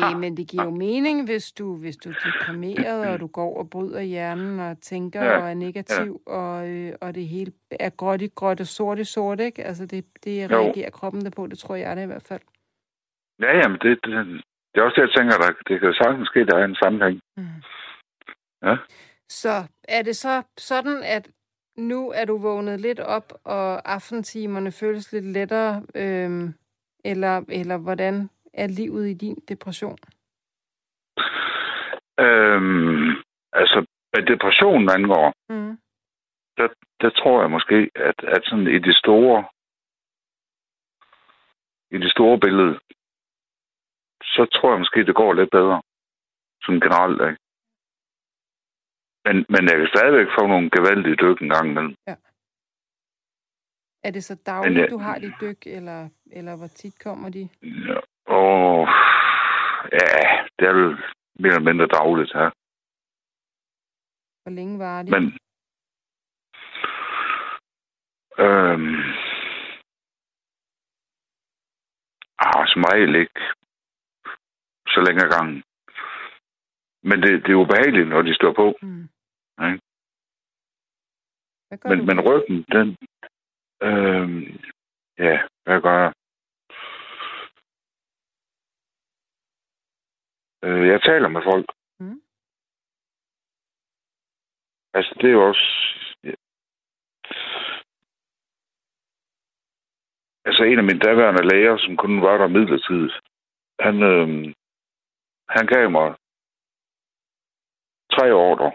[0.00, 3.58] Nej, men det giver jo mening, hvis du, hvis du er deprimeret, og du går
[3.58, 6.32] og bryder hjernen, og tænker ja, og er negativ, ja.
[6.32, 9.64] og, øh, og det hele er gråt i gråt og sort i sort, ikke?
[9.64, 10.90] Altså, det, det reagerer jo.
[10.98, 12.40] kroppen der på, det tror jeg det i hvert fald.
[13.42, 14.42] Ja, jamen, det, det,
[14.74, 17.20] det er også det, jeg tænker, der, det kan sagtens ske, der er en sammenhæng.
[17.36, 17.62] Mm.
[18.62, 18.76] Ja.
[19.28, 19.54] Så
[19.88, 21.30] er det så sådan, at
[21.76, 26.54] nu er du vågnet lidt op, og aftentimerne føles lidt lettere, øhm,
[27.04, 29.98] eller, eller hvordan er livet i din depression?
[32.20, 33.10] Øhm,
[33.52, 35.78] altså, hvad depressionen angår, mm.
[36.56, 36.68] der,
[37.00, 39.44] der tror jeg måske, at, at sådan i det store
[41.90, 42.78] i det store billede,
[44.22, 45.82] så tror jeg måske, det går lidt bedre.
[46.62, 47.42] Sådan generelt, ikke?
[49.24, 51.94] Men, men jeg kan stadigvæk få nogle gevaldige dyk en gang imellem.
[52.06, 52.16] Ja.
[54.04, 57.28] Er det så dagligt, men, ja, du har de dyk, eller, eller hvor tit kommer
[57.28, 57.48] de?
[57.62, 58.88] Ja, og,
[59.92, 60.12] ja,
[60.58, 60.96] det er jo
[61.42, 62.50] mere eller mindre dagligt her.
[64.42, 65.10] Hvor længe var det?
[65.10, 65.24] Men,
[68.44, 68.96] øhm,
[72.38, 73.40] ah, som regel ikke
[74.94, 75.62] så længe gangen.
[77.02, 78.66] Men det, det er ubehageligt, når de står på.
[78.82, 79.08] Mm.
[79.60, 79.70] Ja.
[81.88, 82.04] men, du?
[82.04, 82.96] men ryggen, den...
[83.82, 84.28] Øh,
[85.18, 86.12] ja, hvad gør jeg?
[90.64, 91.66] Øh, jeg taler med folk.
[92.00, 92.20] Mm.
[94.94, 95.66] Altså, det er jo også...
[96.24, 96.34] Ja.
[100.44, 103.14] Altså, en af mine daværende læger, som kun var der midlertidigt,
[103.80, 104.54] han, øh,
[105.56, 106.14] han gav mig
[108.12, 108.72] tre ordre.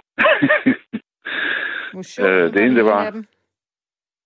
[1.93, 3.11] Motion, øh, det ene, det var...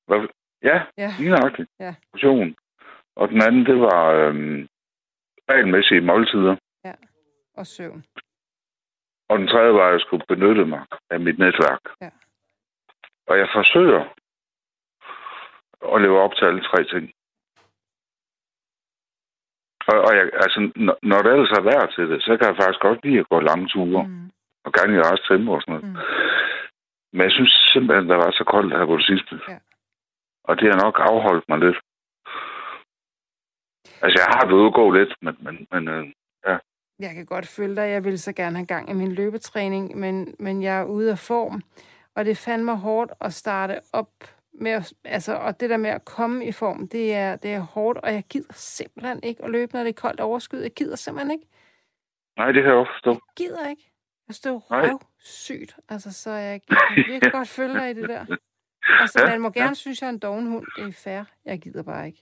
[0.08, 0.28] Hvad?
[0.64, 1.12] Ja, ja.
[1.20, 1.70] lige nøjagtigt.
[1.80, 1.96] Ja.
[2.14, 2.56] Motion.
[3.16, 4.68] Og den anden, det var øhm,
[5.50, 6.56] regelmæssige måltider.
[6.86, 6.94] Ja,
[7.54, 8.04] og søvn.
[9.30, 11.84] Og den tredje var, at jeg skulle benytte mig af mit netværk.
[12.02, 12.10] Ja.
[13.28, 14.04] Og jeg forsøger
[15.96, 17.12] at leve op til alle tre ting.
[19.90, 22.60] Og, og jeg, altså, når, når det ellers er værd til det, så kan jeg
[22.60, 24.04] faktisk godt lide at gå lange ture.
[24.08, 24.32] Mm.
[24.66, 25.86] Og gerne i også tempo og sådan noget.
[25.90, 25.98] Mm.
[27.14, 29.34] Men jeg synes simpelthen, der var så koldt her på det sidste.
[29.48, 29.58] Ja.
[30.48, 31.80] Og det har nok afholdt mig lidt.
[34.04, 36.04] Altså, jeg har været gå lidt, men, men, men øh,
[36.48, 36.58] ja.
[37.00, 37.88] Jeg kan godt følge dig.
[37.96, 41.20] Jeg vil så gerne have gang i min løbetræning, men, men jeg er ude af
[41.20, 41.62] form.
[42.16, 44.12] Og det fandt mig hårdt at starte op
[44.54, 47.60] med at, altså, og det der med at komme i form, det er, det er
[47.60, 50.64] hårdt, og jeg gider simpelthen ikke at løbe, når det er koldt overskyet.
[50.64, 51.48] Jeg gider simpelthen ikke.
[52.38, 53.12] Nej, det kan jeg også forstå.
[53.12, 53.92] Jeg gider ikke.
[54.28, 58.10] Jeg står røv sygt, altså, så jeg, jeg kan virkelig godt følge dig i det
[58.10, 58.26] der.
[59.02, 59.74] Altså, ja, man må gerne ja.
[59.74, 60.68] synes, jeg er en doven hund.
[60.76, 61.24] Det er fair.
[61.46, 62.22] Jeg gider bare ikke.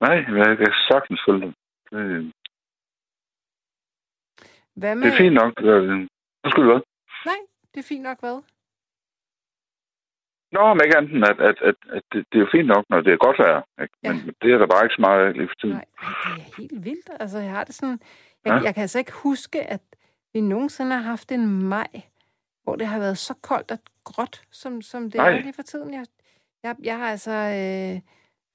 [0.00, 1.54] Nej, jeg kan sagtens følge dig.
[1.90, 2.32] Det...
[4.74, 5.06] Hvad med...
[5.06, 5.52] Det er fint nok.
[6.44, 6.80] Undskyld, hvad?
[7.24, 7.40] Nej,
[7.74, 8.42] det er fint nok hvad?
[10.52, 13.00] Nå, men ikke andet at, at, at, at det, det er jo fint nok, når
[13.00, 13.62] det er godt vejr.
[13.82, 13.94] Ikke?
[14.02, 14.12] Ja.
[14.12, 15.74] Men det er der bare ikke så meget lige for tiden.
[15.74, 15.84] Nej,
[16.36, 17.10] det er helt vildt.
[17.20, 18.00] Altså, jeg har det sådan...
[18.44, 18.64] Jeg, ja?
[18.64, 19.82] jeg kan altså ikke huske, at
[20.32, 21.90] vi nogensinde har haft en maj,
[22.64, 25.32] hvor det har været så koldt og gråt, som, som det Nej.
[25.32, 25.94] er lige for tiden.
[25.94, 26.04] Jeg,
[26.62, 27.30] jeg, jeg har altså...
[27.30, 28.00] Øh,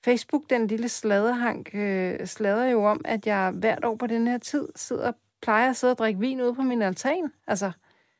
[0.06, 4.38] Facebook, den lille sladerhank, øh, slader jo om, at jeg hvert år på den her
[4.38, 7.32] tid sidder, plejer at sidde og drikke vin ude på min altan.
[7.48, 7.72] Altså,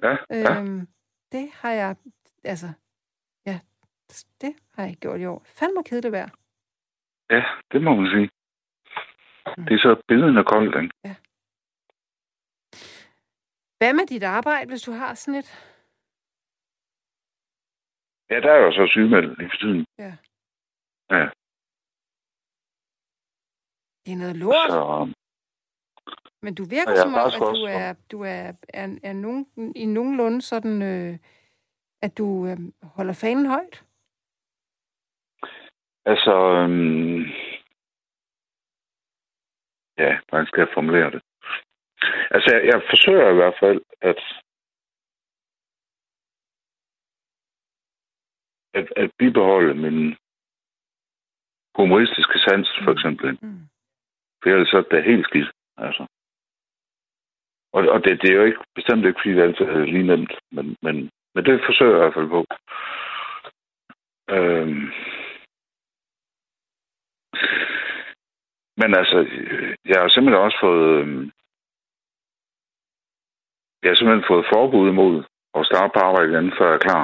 [0.04, 0.60] ja, ja.
[0.60, 0.88] Øhm,
[1.32, 1.96] det har jeg...
[2.44, 2.68] Altså,
[4.42, 5.44] det har jeg ikke gjort i år.
[5.46, 6.30] Fandme kedeligt vejr.
[7.30, 8.30] Ja, det må man sige.
[9.58, 9.66] Mm.
[9.66, 10.94] Det er så billedende koldt, ikke?
[11.06, 11.16] Ja.
[13.78, 15.50] Hvad med dit arbejde, hvis du har sådan et?
[18.30, 19.86] Ja, der er jo så sygemeldt i for tiden.
[19.98, 20.14] Ja.
[21.16, 21.26] Ja.
[24.06, 24.72] Det er noget lort.
[24.72, 25.14] Så,
[26.42, 29.86] Men du virker ja, som om, at du er, du er, er, er nogen, i
[29.86, 31.18] nogenlunde sådan, øh,
[32.02, 33.86] at du øh, holder fanen højt.
[36.06, 37.22] Altså, øhm,
[39.98, 41.22] ja, hvordan skal jeg formulere det?
[42.32, 44.22] Altså, jeg, jeg forsøger i hvert fald at,
[48.74, 50.18] at, at bibeholde min
[51.76, 52.98] humoristiske sans, for mm.
[52.98, 53.38] eksempel.
[53.42, 53.68] Mm.
[54.44, 56.06] For ellers er det helt skidt, altså.
[57.74, 60.34] Og, og det, det er jo ikke, bestemt ikke, fordi det altid er lige nemt,
[60.52, 62.42] men, men, men det forsøger jeg i hvert fald på.
[64.36, 64.92] Øhm,
[68.82, 69.18] Men altså,
[69.92, 70.86] jeg har simpelthen også fået...
[71.00, 71.32] Øhm,
[73.82, 75.24] jeg har simpelthen fået forbud imod
[75.60, 77.04] at starte på arbejde igen, før jeg er klar.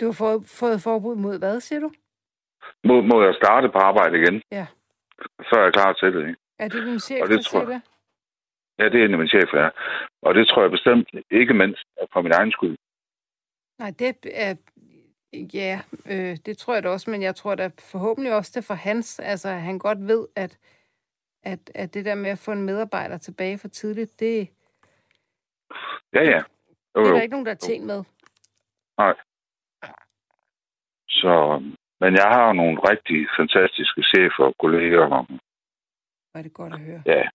[0.00, 1.90] Du har fået, fået forbud mod hvad, siger du?
[2.88, 4.42] Mod, mod at starte på arbejde igen.
[4.50, 4.66] Ja.
[5.48, 6.40] Før jeg er klar til det, ikke?
[6.58, 7.82] Er det din chef, Og det der tror siger det?
[8.78, 9.70] Ja, det er mine chefer, ja.
[10.22, 12.76] Og det tror jeg bestemt ikke mindst er for min egen skyld.
[13.78, 14.54] Nej, det er...
[15.32, 18.74] Ja, øh, det tror jeg da også, men jeg tror da forhåbentlig også det for
[18.74, 19.18] hans.
[19.18, 20.58] Altså, at han godt ved, at,
[21.42, 24.48] at, at det der med at få en medarbejder tilbage for tidligt, det,
[26.12, 26.40] Ja, ja.
[26.96, 27.14] Jo, det er jo.
[27.14, 28.04] der ikke nogen, der er tjent med.
[31.08, 31.62] Så,
[32.00, 35.26] men jeg har jo nogle rigtig fantastiske chefer og kolleger, og
[36.34, 37.02] er det godt at høre.
[37.06, 37.28] ja,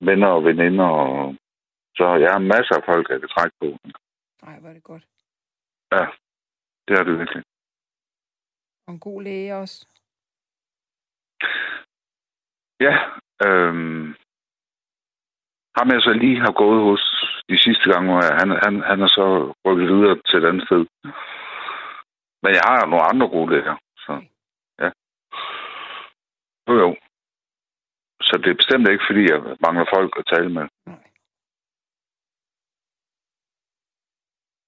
[0.00, 0.84] venner og veninder.
[0.84, 1.36] Og,
[1.96, 3.66] så jeg har masser af folk, jeg kan trække på.
[4.44, 5.04] Nej, er det godt.
[6.88, 7.42] Det er det virkelig.
[8.86, 9.86] Og en god læge også.
[12.80, 12.94] Ja,
[13.44, 14.14] øhm,
[15.76, 17.02] ham jeg så lige har gået hos
[17.48, 20.64] de sidste gange, hvor jeg, han, han, han er så rykket videre til et andet
[20.66, 20.82] sted.
[22.42, 24.12] Men jeg har nogle andre gode læger, så
[24.82, 24.90] ja.
[26.68, 26.96] Jo, jo.
[28.22, 30.66] Så det er bestemt ikke, fordi jeg mangler folk at tale med.
[30.86, 31.03] Nej.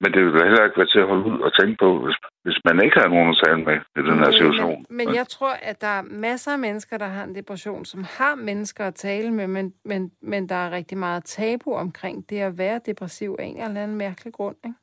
[0.00, 2.58] Men det vil heller ikke være til at holde ud og tænke på, hvis, hvis
[2.64, 4.86] man ikke har nogen at tale med i den her situation.
[4.88, 8.04] Men, men jeg tror, at der er masser af mennesker, der har en depression, som
[8.18, 12.40] har mennesker at tale med, men, men, men der er rigtig meget tabu omkring det
[12.40, 14.56] at være depressiv af en eller anden mærkelig grund.
[14.64, 14.78] Ikke?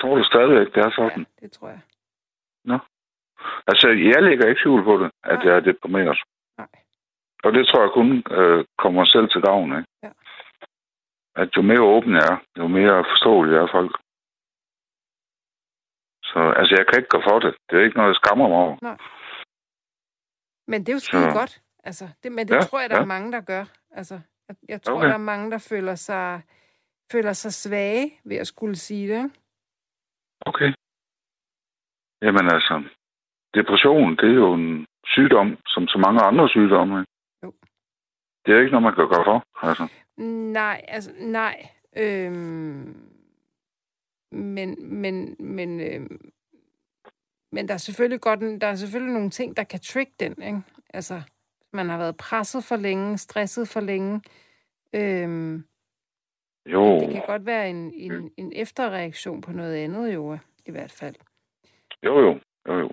[0.00, 1.26] Tror du stadigvæk, det er sådan?
[1.40, 1.80] Ja, det tror jeg.
[3.66, 5.46] Altså, jeg lægger ikke skjul på det, at Nej.
[5.46, 6.18] jeg er deprimeret.
[6.58, 6.68] Nej.
[7.44, 9.82] Og det tror jeg kun øh, kommer selv til gavn af.
[10.02, 10.10] Ja.
[11.42, 13.92] At jo mere åben jeg er, jo mere forståelig er folk.
[16.30, 17.52] Så altså, jeg kan ikke gå for det.
[17.70, 18.76] Det er ikke noget, jeg skammer mig over.
[20.70, 21.54] Men det er jo skide Så- godt.
[21.84, 23.02] Altså, det, men det Ja, tror jeg, der ja.
[23.02, 23.64] er mange, der gør.
[23.90, 25.08] Altså, jeg, jeg tror, Okay.
[25.08, 26.42] der er mange, der føler sig,
[27.12, 29.24] føler sig svage ved at skulle sige det.
[30.40, 30.70] Okay.
[32.22, 32.74] Jamen altså,
[33.54, 36.94] depression, det er jo en sygdom, som så mange andre sygdomme.
[37.00, 37.12] ikke?
[38.46, 38.52] Jo.
[38.52, 39.66] Det er ikke noget, man kan gøre for.
[39.68, 39.88] Altså.
[40.52, 41.68] Nej, altså, nej.
[41.96, 43.10] Øhm,
[44.32, 46.30] men, men, men, øhm,
[47.52, 50.62] men der er selvfølgelig godt, der er selvfølgelig nogle ting, der kan trigge den, ikke?
[50.94, 51.22] Altså,
[51.72, 54.22] man har været presset for længe, stresset for længe.
[54.92, 55.64] Øhm,
[56.66, 60.92] Jo, det kan godt være en, en, en efterreaktion på noget andet, jo, i hvert
[60.92, 61.14] fald.
[62.02, 62.90] jo, jo, jo, jo.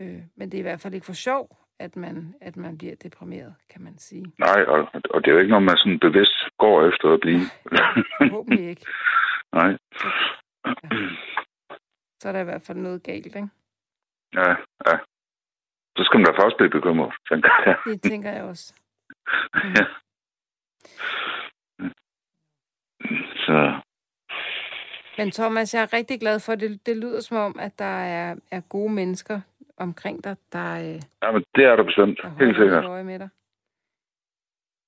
[0.00, 2.94] Øh, men det er i hvert fald ikke for sjov, at man, at man bliver
[2.94, 4.32] deprimeret, kan man sige.
[4.38, 7.40] Nej, og, og det er jo ikke noget, man sådan bevidst går efter at blive.
[8.18, 8.86] Forhåbentlig ikke.
[9.56, 9.76] Nej.
[12.20, 13.48] Så er der i hvert fald noget galt, ikke?
[14.34, 14.50] Ja,
[14.86, 14.98] ja.
[15.96, 17.76] Så skal man da først blive bekymret, tænker jeg.
[17.84, 18.74] Det tænker jeg også.
[19.54, 19.60] Mm.
[19.76, 19.84] Ja.
[23.46, 23.80] Så,
[25.18, 27.84] Men Thomas, jeg er rigtig glad for, det, det lyder som om, at der
[28.18, 29.40] er, er gode mennesker
[29.76, 32.20] omkring dig, der, øh, ja, men det er der bestemt.
[32.38, 32.84] Helt sikkert.
[32.84, 33.28] øje med dig.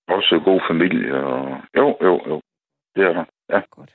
[0.08, 1.14] Også god familie.
[1.14, 1.60] Og...
[1.76, 2.40] Jo, jo, jo.
[2.96, 3.24] Det er der.
[3.48, 3.60] Ja.
[3.70, 3.94] Godt.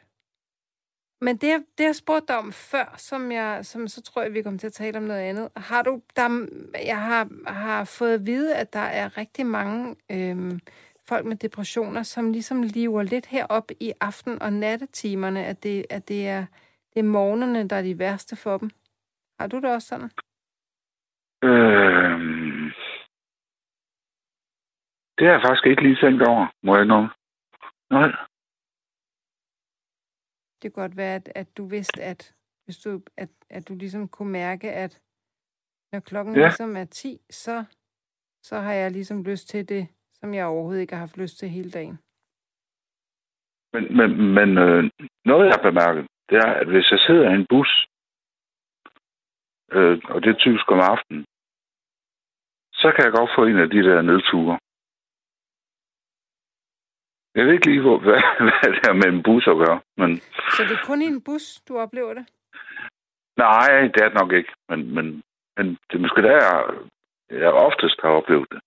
[1.22, 4.42] Men det, det jeg spurgte dig om før, som jeg, som så tror jeg, vi
[4.42, 5.50] kommer til at tale om noget andet.
[5.56, 6.48] Har du, der,
[6.86, 10.60] jeg har, har fået at vide, at der er rigtig mange øhm,
[11.08, 16.08] folk med depressioner, som ligesom lever lidt herop i aften- og nattetimerne, at det, at
[16.08, 16.46] det er,
[16.94, 18.70] det er morgenerne, der er de værste for dem.
[19.40, 20.10] Har du det også sådan?
[21.48, 22.72] Øhm...
[25.18, 27.02] Det har jeg faktisk ikke lige tænkt over, må jeg nå.
[27.90, 28.10] Nej.
[30.62, 34.08] Det kan godt være, at, at du vidste, at, hvis du, at, at du ligesom
[34.08, 35.02] kunne mærke, at
[35.92, 36.42] når klokken ja.
[36.42, 37.66] ligesom er 10, så,
[38.44, 41.50] så har jeg ligesom lyst til det, som jeg overhovedet ikke har haft lyst til
[41.50, 41.98] hele dagen.
[43.74, 44.84] Men, men, men øh,
[45.26, 47.88] noget, jeg har bemærket, det er, at hvis jeg sidder i en bus,
[49.72, 51.26] øh, og det er typisk om aftenen,
[52.84, 54.56] så kan jeg godt få en af de der nedture.
[57.36, 60.10] Jeg ved ikke lige, hvor, hvad, hvad det er med en bus at gøre, men
[60.56, 62.26] Så det er kun i en bus, du oplever det?
[63.38, 64.52] nej, det er det nok ikke.
[64.70, 65.06] Men, men,
[65.58, 66.58] men det er måske der, jeg,
[67.44, 68.60] jeg oftest har oplevet det.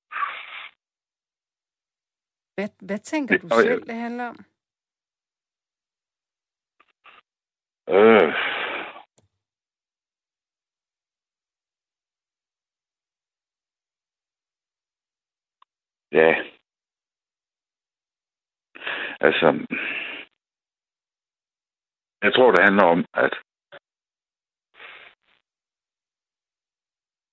[2.57, 4.39] Hvad, hvad tænker Det- du og jeg- selv, det handler om?
[7.97, 8.33] Øh.
[16.21, 16.31] Ja.
[19.21, 19.47] Altså,
[22.23, 23.35] jeg tror, det handler om, at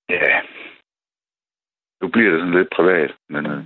[0.09, 0.41] ja,
[2.01, 3.63] nu bliver det sådan lidt privat, men, øh,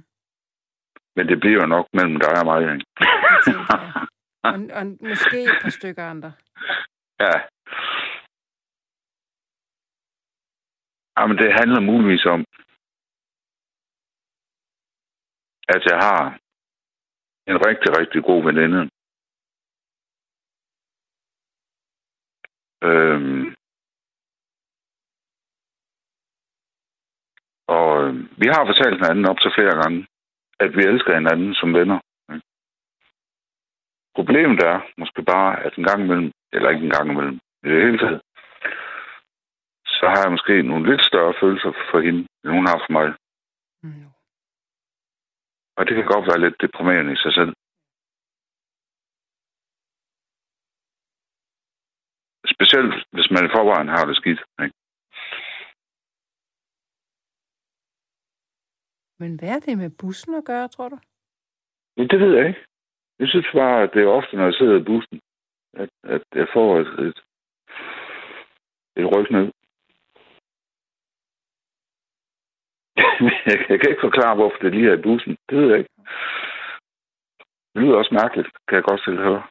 [1.15, 2.61] men det bliver nok mellem dig og mig.
[2.73, 2.85] Ikke?
[4.47, 6.33] Og, og måske et par stykker andre.
[7.19, 7.35] Ja.
[11.17, 12.45] Jamen, det handler muligvis om,
[15.67, 16.21] at jeg har
[17.51, 18.81] en rigtig, rigtig god veninde.
[22.87, 23.55] Øhm,
[27.67, 30.07] og øh, vi har fortalt hinanden op til flere gange,
[30.59, 31.99] at vi elsker hinanden som venner.
[34.15, 37.81] Problemet er måske bare, at en gang imellem, eller ikke en gang imellem, i det
[37.85, 38.21] hele taget,
[39.97, 43.07] så har jeg måske nogle lidt større følelser for hende, end hun har for mig.
[43.83, 44.16] Mm.
[45.77, 47.51] Og det kan godt være lidt deprimerende i sig selv.
[52.55, 54.41] Specielt hvis man i forvejen har det skidt.
[54.63, 54.75] Ikke?
[59.21, 60.97] Men hvad er det med bussen at gøre, tror du?
[61.97, 62.65] Ja, det ved jeg ikke.
[63.19, 65.21] Jeg synes bare, at det er ofte, når jeg sidder i bussen,
[65.73, 67.19] at, at jeg får et, et,
[68.99, 69.47] et ryg ned.
[73.69, 75.37] jeg kan ikke forklare, hvorfor det lige er i bussen.
[75.49, 75.93] Det ved jeg ikke.
[77.73, 79.43] Det lyder også mærkeligt, kan jeg godt selv høre.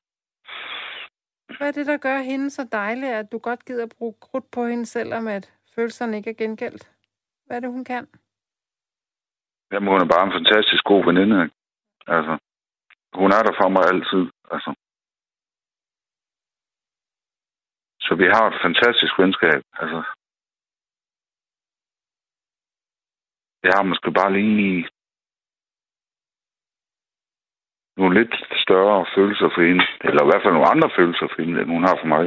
[1.56, 4.66] Hvad er det, der gør hende så dejlig, at du godt gider bruge krudt på
[4.66, 6.90] hende, selvom at følelserne ikke er gengældt?
[7.46, 8.06] Hvad er det, hun kan?
[9.72, 11.50] Jamen, hun er bare en fantastisk god veninde.
[12.06, 12.38] Altså,
[13.14, 14.22] hun er der for mig altid.
[14.54, 14.70] Altså.
[18.00, 19.62] Så vi har et fantastisk venskab.
[19.82, 20.02] Altså,
[23.68, 24.88] jeg har måske bare lige
[28.00, 31.60] nogle lidt større følelser for hende, eller i hvert fald nogle andre følelser for hende,
[31.60, 32.24] end hun har for mig.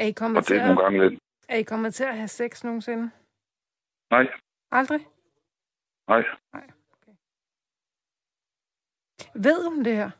[0.00, 1.20] Er I kommet, Og det er nogle gange lidt...
[1.48, 3.10] er I kommet til at have sex nogensinde?
[4.10, 4.24] Nej.
[4.70, 5.00] Aldrig?
[6.08, 6.22] Nej.
[6.52, 6.66] Nej.
[6.96, 7.14] Okay.
[9.46, 10.10] Ved hun det her?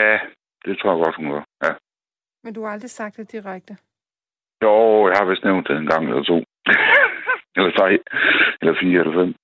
[0.00, 0.12] Ja,
[0.64, 1.44] det tror jeg godt, hun gør.
[1.64, 1.72] Ja.
[2.42, 3.76] Men du har aldrig sagt det direkte?
[4.62, 6.36] Jo, jeg har vist nævnt det en gang eller to.
[7.56, 7.88] eller tre,
[8.60, 9.34] eller fire, eller fem.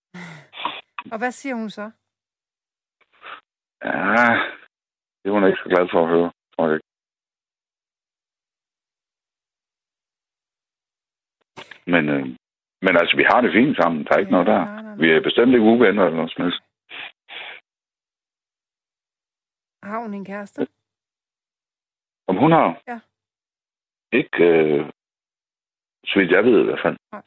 [1.13, 1.87] Og hvad siger hun så?
[3.85, 4.29] Ja,
[5.21, 6.89] det er hun ikke så glad for at høre, tror jeg ikke.
[11.93, 12.27] Men, øh,
[12.85, 14.05] men altså, vi har det fint sammen.
[14.05, 14.65] Der er ikke ja, noget der.
[14.65, 14.97] Nej, nej, nej.
[15.03, 16.63] Vi er bestemt ikke uvenner eller noget som helst.
[19.83, 20.67] Har hun en kæreste?
[22.29, 22.83] Om hun har?
[22.87, 22.99] Ja.
[24.13, 24.91] Ikke, øh,
[26.05, 26.97] så vidt jeg ved i hvert fald.
[27.13, 27.23] Nej.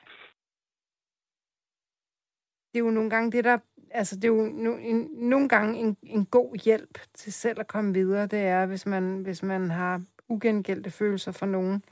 [2.73, 3.57] Det er jo nogle gange det, der...
[3.91, 7.67] Altså, det er jo no, en, nogle gange en, en god hjælp til selv at
[7.67, 8.28] komme videre.
[8.28, 11.84] Det er, hvis man, hvis man har ugengældte følelser for nogen,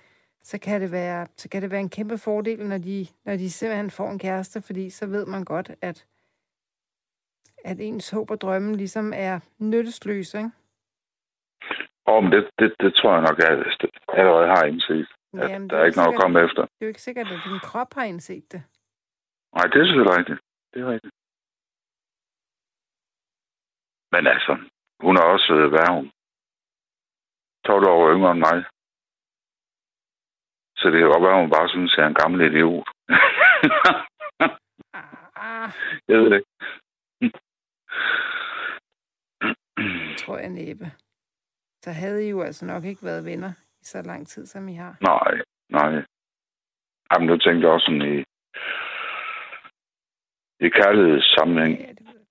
[0.43, 3.51] så kan det være, så kan det være en kæmpe fordel, når de, når de
[3.51, 6.05] simpelthen får en kæreste, fordi så ved man godt, at,
[7.63, 10.49] at ens håb og drømme ligesom er nyttesløs, ikke?
[12.07, 13.65] Men det, det, det tror jeg nok, at jeg
[14.19, 15.07] allerede har indset.
[15.33, 16.61] At Jamen, der er ikke noget at komme efter.
[16.61, 18.63] Det er jo ikke sikkert, at din krop har indset det.
[19.55, 20.39] Nej, det er selvfølgelig rigtigt.
[20.73, 21.13] Det er rigtigt.
[24.13, 24.53] Men altså,
[25.05, 26.11] hun er også, øh, hvad er hun?
[27.65, 28.57] 12 år yngre end mig.
[30.79, 32.87] Så det kan godt være, at hun bare synes, at jeg er en gammel idiot.
[35.49, 35.69] ah.
[36.07, 36.51] Jeg ved det ikke.
[40.21, 40.85] tror jeg næppe.
[41.83, 43.53] Så havde I jo altså nok ikke været venner
[43.83, 44.97] i så lang tid, som I har.
[45.01, 46.05] Nej, nej.
[47.11, 48.17] Jamen, du tænkte også sådan i,
[50.65, 51.79] i kærlighedssammenhæng.
[51.79, 52.23] Ja, det jeg.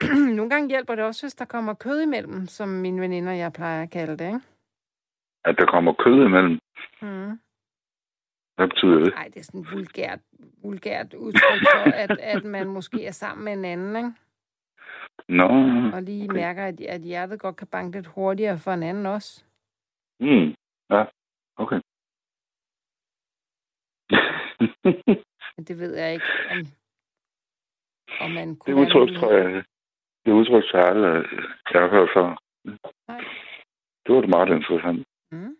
[0.38, 3.82] Nogle gange hjælper det også, hvis der kommer kød imellem, som mine veninder jeg plejer
[3.82, 4.40] at kalde det, ikke?
[5.44, 6.58] At der kommer kød imellem?
[7.02, 7.40] Mm.
[8.56, 9.14] Hvad betyder det?
[9.14, 10.20] Nej, det er sådan vulgært,
[10.62, 14.12] vulgært udtryk for, at, at man måske er sammen med en anden, ikke?
[15.28, 15.48] Nå,
[15.96, 16.34] Og lige okay.
[16.34, 19.44] mærker, at, at hjertet godt kan banke lidt hurtigere for en anden også.
[20.20, 20.54] Mm.
[20.90, 21.04] Ja,
[21.56, 21.80] okay.
[25.68, 26.58] Det ved jeg ikke, om,
[28.20, 29.64] om man det kunne udtryk, være tror jeg,
[30.24, 31.24] det udtryk, jeg aldrig,
[31.66, 32.42] har hørt før.
[33.08, 33.24] Nej.
[34.06, 35.06] Det var det meget interessant.
[35.32, 35.56] Mm.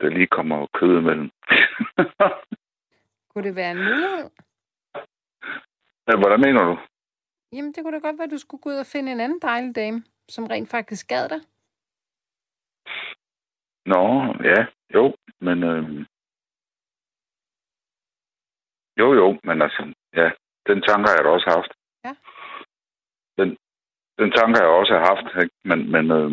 [0.00, 1.30] Der lige kommer kød imellem.
[3.28, 4.30] Kunne det være en mulighed?
[6.08, 6.78] ja, hvordan mener du?
[7.56, 9.40] Jamen, det kunne da godt være, at du skulle gå ud og finde en anden
[9.40, 11.40] dejlig dame, som rent faktisk gad dig.
[13.92, 14.02] Nå,
[14.50, 14.60] ja,
[14.94, 15.04] jo,
[15.46, 15.58] men...
[15.62, 16.06] Øh...
[19.00, 20.30] Jo, jo, men altså, ja,
[20.66, 21.72] den tanke har jeg da også haft.
[22.04, 22.14] Ja.
[23.38, 23.48] Den,
[24.18, 25.54] den tanke har jeg også haft, ikke?
[25.70, 26.32] men, men øh...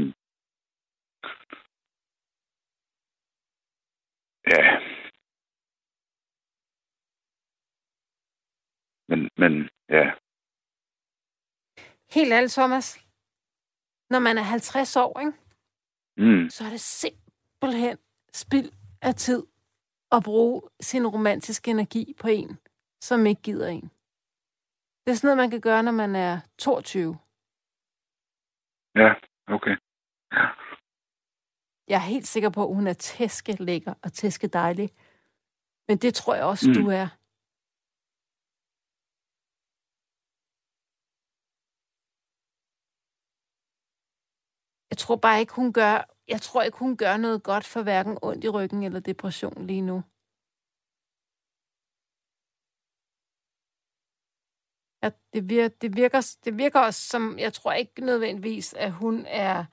[4.53, 4.63] ja.
[9.09, 10.22] Men, men, ja.
[12.13, 12.99] Helt ærligt, Thomas.
[14.09, 15.33] Når man er 50 år, ikke?
[16.17, 16.49] Mm.
[16.49, 17.97] så er det simpelthen
[18.33, 19.43] spild af tid
[20.11, 22.59] at bruge sin romantiske energi på en,
[23.01, 23.91] som ikke gider en.
[25.03, 27.17] Det er sådan noget, man kan gøre, når man er 22.
[28.95, 29.13] Ja,
[29.47, 29.75] okay.
[30.31, 30.45] Ja.
[31.87, 34.89] Jeg er helt sikker på, at hun er tæske lækker og tæske dejlig.
[35.87, 36.73] Men det tror jeg også, mm.
[36.73, 37.07] du er.
[44.93, 45.95] Jeg tror bare ikke, hun gør,
[46.27, 49.81] jeg tror ikke, hun gør noget godt for hverken ondt i ryggen eller depression lige
[49.81, 50.03] nu.
[55.03, 59.25] Ja, det, virker, det, virker, det virker også som, jeg tror ikke nødvendigvis, at hun
[59.25, 59.65] er,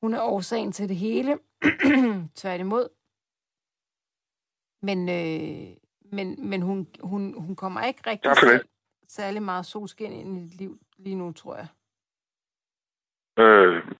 [0.00, 1.38] hun er årsagen til det hele.
[2.40, 2.88] Tværtimod.
[4.82, 5.76] Men, øh,
[6.12, 8.68] men, men hun, hun, hun kommer ikke rigtig selv,
[9.08, 11.68] særlig meget solskin ind i dit liv lige nu, tror jeg.
[13.38, 13.94] Øh,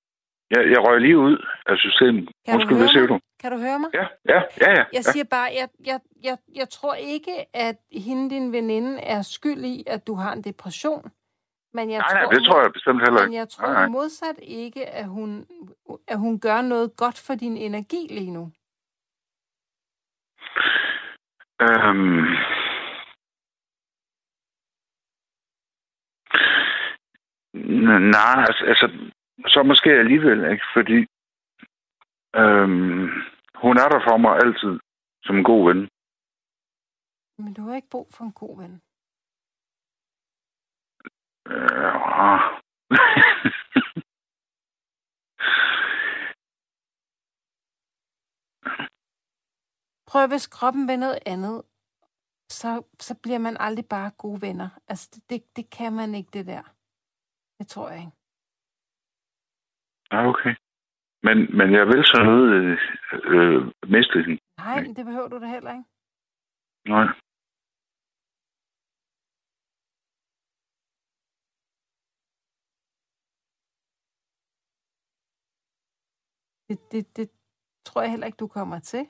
[0.51, 2.29] jeg, jeg røg lige ud af systemet.
[2.45, 3.21] Kan Undskyld, hvad siger du?
[3.41, 3.91] Kan du høre mig?
[3.95, 4.71] Ja, ja, ja.
[4.71, 9.23] ja jeg siger bare, jeg, jeg, jeg, jeg tror ikke, at hende, din veninde, er
[9.23, 11.11] skyld i, at du har en depression.
[11.73, 13.31] Men jeg nej, tror, nej, det tror jeg bestemt heller ikke.
[13.31, 13.89] Men jeg tror nej, nej.
[13.89, 15.47] modsat ikke, at hun,
[16.09, 18.53] at hun gør noget godt for din energi lige nu.
[21.61, 22.25] Øhm...
[28.15, 28.87] Nej, altså, altså,
[29.47, 30.65] så måske alligevel, ikke?
[30.77, 30.99] Fordi
[32.41, 33.07] øhm,
[33.63, 34.75] hun er der for mig altid
[35.27, 35.81] som en god ven.
[37.39, 38.75] Men du har ikke brug for en god ven.
[41.53, 41.95] Øh,
[50.11, 51.63] Prøv, hvis kroppen vil noget andet,
[52.49, 54.69] så, så bliver man aldrig bare gode venner.
[54.89, 56.63] Altså, det, det, kan man ikke, det der.
[57.59, 58.24] Det tror jeg ikke.
[60.13, 60.55] Ja, okay.
[61.27, 62.79] Men, men jeg vil så noget øh,
[63.35, 64.41] øh, miste hende.
[64.59, 65.89] Nej, det behøver du da heller ikke.
[66.89, 67.07] Nej.
[76.69, 77.31] Det, det, det
[77.85, 79.07] tror jeg heller ikke, du kommer til.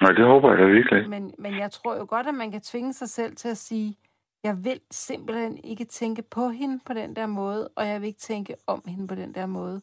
[0.00, 1.08] Nej, det håber jeg da virkelig.
[1.10, 3.96] Men, men jeg tror jo godt, at man kan tvinge sig selv til at sige,
[4.44, 8.18] jeg vil simpelthen ikke tænke på hende på den der måde, og jeg vil ikke
[8.18, 9.82] tænke om hende på den der måde.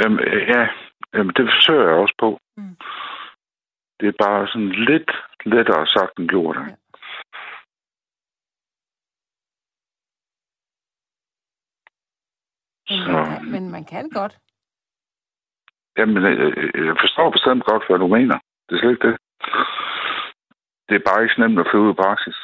[0.00, 0.18] Jamen,
[0.54, 0.68] ja,
[1.14, 2.38] jamen, det forsøger jeg også på.
[2.56, 2.76] Mm.
[4.00, 5.10] Det er bare sådan lidt
[5.44, 6.56] lettere sagt end gjort.
[6.56, 6.76] Ja.
[12.90, 14.38] Men, man kan, men man kan godt.
[15.98, 16.16] Jamen,
[16.88, 18.38] jeg forstår bestemt godt, hvad du mener.
[18.66, 19.16] Det er slet ikke det.
[20.88, 22.36] Det er bare ikke så nemt at flyve i praksis.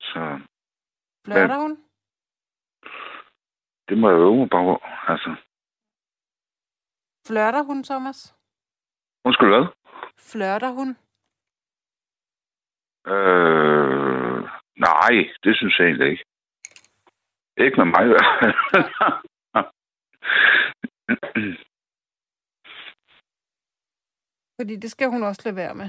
[0.00, 0.40] Så...
[1.24, 1.72] Flørter hun?
[3.88, 4.78] Det må jeg øve mig på,
[5.12, 5.30] altså.
[7.26, 8.34] Flørter hun, Thomas?
[9.24, 9.66] Undskyld, hvad?
[10.30, 10.88] Flørter hun?
[13.12, 14.40] Øh,
[14.86, 15.12] nej,
[15.44, 16.24] det synes jeg egentlig ikke.
[17.64, 18.26] Ikke med mig fald.
[24.60, 25.88] Fordi det skal hun også lade være med.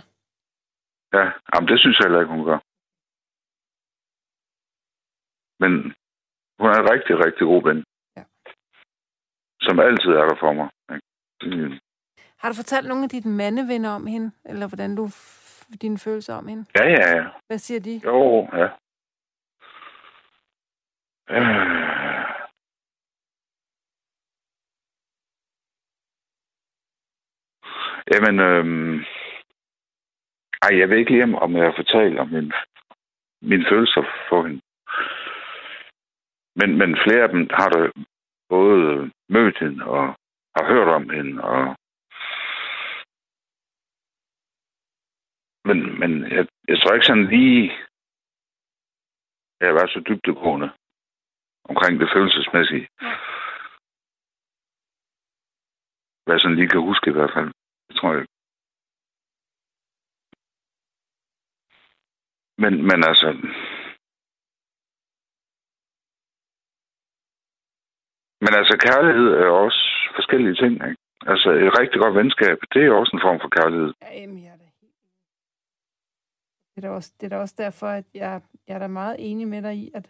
[1.14, 2.60] Ja, jamen det synes jeg heller ikke, hun gør.
[5.64, 5.74] Men
[6.60, 7.84] hun er en rigtig, rigtig god ven.
[8.18, 8.24] Ja.
[9.66, 10.70] Som altid er der for mig.
[10.94, 11.80] Ikke?
[12.40, 14.32] Har du fortalt nogle af dine mandevenner om hende?
[14.46, 15.04] Eller hvordan du
[15.82, 16.66] dine følelser om hende?
[16.80, 17.26] Ja, ja, ja.
[17.48, 18.02] Hvad siger de?
[18.04, 18.68] Jo, ja.
[21.36, 22.14] Øh...
[28.14, 29.00] Jamen, øhm...
[30.62, 32.54] ej, jeg ved ikke lige, om jeg har fortalt om min,
[33.42, 34.62] mine følelser for hende.
[36.56, 37.92] Men, men flere af dem har der
[38.50, 40.06] både mødt hende og
[40.56, 41.44] har hørt om hende.
[41.44, 41.76] Og...
[45.68, 47.64] Men, men jeg, jeg tror ikke sådan lige,
[49.60, 50.70] jeg har været så dybdegående
[51.70, 52.88] omkring det følelsesmæssige.
[53.02, 53.14] Ja.
[56.24, 57.50] Hvad jeg sådan lige kan huske i hvert fald.
[57.88, 58.26] Det tror jeg
[62.58, 63.28] Men, men altså,
[68.44, 69.82] Men altså, kærlighed er også
[70.18, 71.02] forskellige ting, ikke?
[71.32, 73.90] Altså, et rigtig godt venskab, det er også en form for kærlighed.
[74.02, 74.98] Ja, jamen, jeg er da helt
[76.72, 79.16] det er, da også, det er da også derfor, at jeg, jeg er da meget
[79.20, 80.06] enig med dig i, at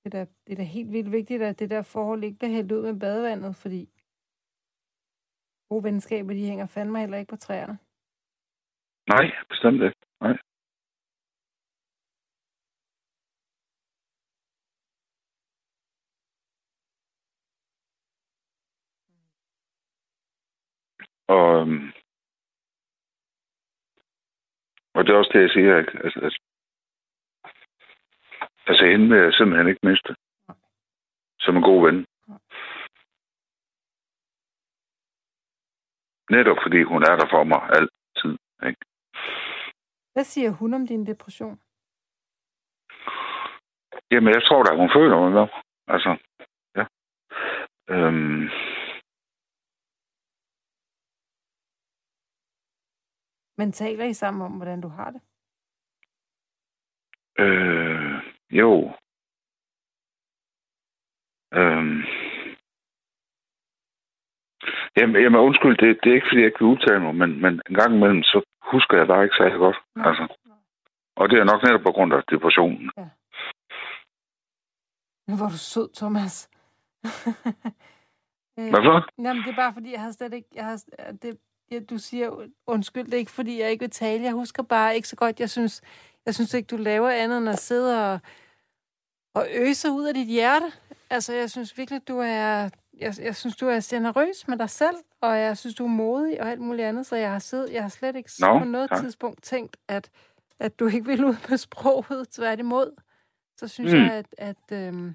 [0.00, 2.52] det er, da, det er da helt vildt vigtigt, at det der forhold ikke bliver
[2.52, 3.82] hældt ud med badevandet, fordi
[5.68, 7.78] gode venskaber, de hænger fandme heller ikke på træerne.
[9.08, 10.00] Nej, bestemt ikke.
[10.20, 10.36] Nej.
[21.28, 21.92] Og, øhm,
[24.94, 25.92] og det er også det, jeg siger, ikke?
[26.04, 26.40] Altså, altså,
[28.66, 30.16] altså hende vil jeg simpelthen ikke miste.
[31.40, 32.06] Som en god ven.
[36.30, 38.32] Netop fordi hun er der for mig altid.
[38.68, 38.80] Ikke?
[40.12, 41.60] Hvad siger hun om din depression?
[44.10, 45.46] Jamen, jeg tror da, hun føler mig med.
[45.86, 46.16] Altså,
[46.76, 46.84] ja.
[47.94, 48.48] Øhm.
[53.58, 55.20] Men taler I sammen om, hvordan du har det?
[57.38, 58.92] Øh, jo.
[61.54, 62.02] Øhm.
[64.96, 67.52] Jamen, jamen undskyld, det, det er ikke, fordi jeg ikke vil udtale mig, men, men
[67.68, 68.38] en gang imellem, så
[68.72, 69.78] husker jeg bare ikke særlig godt.
[69.94, 70.08] Nej.
[70.08, 70.24] Altså.
[71.16, 72.90] Og det er nok netop på grund af depressionen.
[72.96, 73.08] Ja.
[75.26, 76.34] Hvor er du sød, Thomas.
[78.60, 79.10] Øh, Hvad så?
[79.18, 80.48] Jamen, det er bare fordi, jeg har slet ikke...
[80.54, 80.76] Jeg har,
[81.22, 81.38] det,
[81.70, 84.24] ja, du siger undskyld, det er ikke fordi, jeg ikke vil tale.
[84.24, 85.40] Jeg husker bare ikke så godt.
[85.40, 85.82] Jeg synes,
[86.26, 88.20] jeg synes ikke, du laver andet end at sidde og,
[89.34, 90.72] og øse ud af dit hjerte.
[91.10, 92.70] Altså, jeg synes virkelig, du er...
[92.98, 96.40] Jeg, jeg synes, du er generøs med dig selv, og jeg synes, du er modig
[96.42, 98.88] og alt muligt andet, så jeg har, siddet, jeg har slet ikke Nå, på noget
[98.90, 99.00] tak.
[99.00, 100.10] tidspunkt tænkt, at,
[100.60, 102.96] at du ikke vil ud med sproget, tværtimod.
[103.56, 103.98] Så synes Mm.
[103.98, 105.14] jeg, at, at øhm,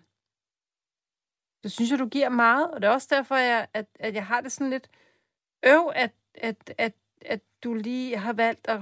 [1.63, 4.25] det synes jeg, du giver meget, og det er også derfor, jeg, at, at jeg
[4.25, 4.87] har det sådan lidt
[5.65, 6.93] øv, at, at, at,
[7.25, 8.79] at du lige har valgt at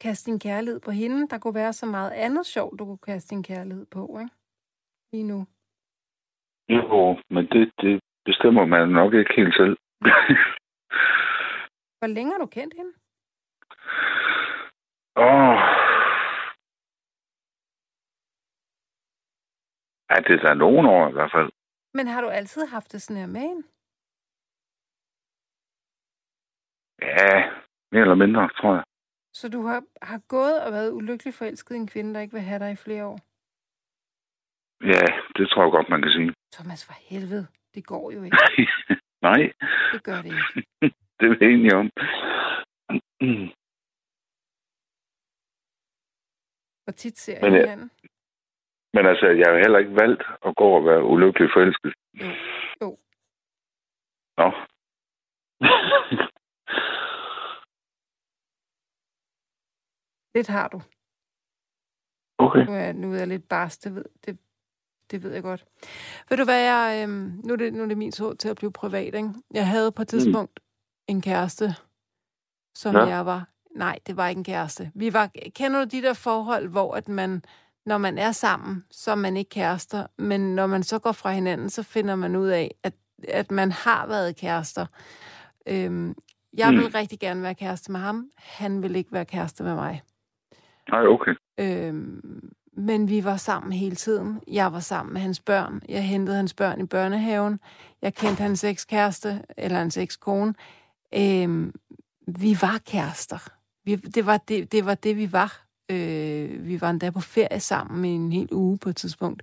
[0.00, 1.28] kaste din kærlighed på hende.
[1.28, 4.34] Der kunne være så meget andet sjovt, du kunne kaste din kærlighed på, ikke?
[5.12, 5.46] Lige nu.
[6.68, 9.76] Jo, men det, det bestemmer man nok ikke helt selv.
[11.98, 12.92] Hvor længe har du kendt hende?
[15.16, 15.56] Åh.
[20.10, 21.50] Ja, det er da nogle år i hvert fald.
[21.94, 23.62] Men har du altid haft det sådan her med hende?
[27.12, 27.32] Ja,
[27.92, 28.84] mere eller mindre, tror jeg.
[29.32, 32.42] Så du har, har gået og været ulykkelig forelsket i en kvinde, der ikke vil
[32.50, 33.18] have dig i flere år?
[34.92, 35.04] Ja,
[35.36, 36.34] det tror jeg godt, man kan sige.
[36.52, 37.46] Thomas, for helvede.
[37.74, 38.36] Det går jo ikke.
[39.28, 39.42] Nej,
[39.92, 40.66] Det gør det ikke.
[41.18, 41.86] det er vi enige om.
[46.84, 47.90] Hvor tit ser Men jeg- hinanden?
[48.96, 51.92] Men altså, jeg har heller ikke valgt at gå og være ulykkelig forelsket.
[52.20, 52.26] Jo.
[52.82, 52.88] Jo.
[54.40, 54.48] Nå.
[60.34, 60.82] Lidt har du.
[62.38, 62.64] okay.
[62.66, 64.38] Nu er, nu er jeg lidt barsk, det ved, det,
[65.10, 65.64] det ved jeg godt.
[66.30, 68.56] Ved du hvad, jeg, øhm, nu, er det, nu er det min tur til at
[68.56, 69.30] blive privat, ikke?
[69.54, 70.60] Jeg havde på et tidspunkt
[71.08, 71.74] en kæreste,
[72.74, 73.02] som Ja.
[73.04, 73.48] jeg var...
[73.76, 74.92] Nej, det var ikke en kæreste.
[74.94, 77.42] Vi var, kender du de der forhold, hvor at man,
[77.86, 81.32] når man er sammen, så er man ikke kærester, men når man så går fra
[81.32, 82.94] hinanden, så finder man ud af, at,
[83.28, 84.86] at man har været kærester.
[85.66, 86.14] Øhm,
[86.56, 86.76] jeg Mm.
[86.78, 88.30] vil rigtig gerne være kæreste med ham.
[88.36, 90.02] Han vil ikke være kæreste med mig.
[90.90, 91.34] Nej, okay.
[91.60, 94.40] Øhm, men vi var sammen hele tiden.
[94.48, 95.82] Jeg var sammen med hans børn.
[95.88, 97.60] Jeg hentede hans børn i børnehaven.
[98.02, 100.54] Jeg kendte hans ekskæreste, eller hans ekskone.
[101.16, 101.74] Øhm,
[102.28, 103.48] vi var kærester.
[103.84, 105.60] Vi, det, var det, det var det, vi var.
[105.90, 109.42] Øh, vi var endda på ferie sammen i en hel uge på et tidspunkt.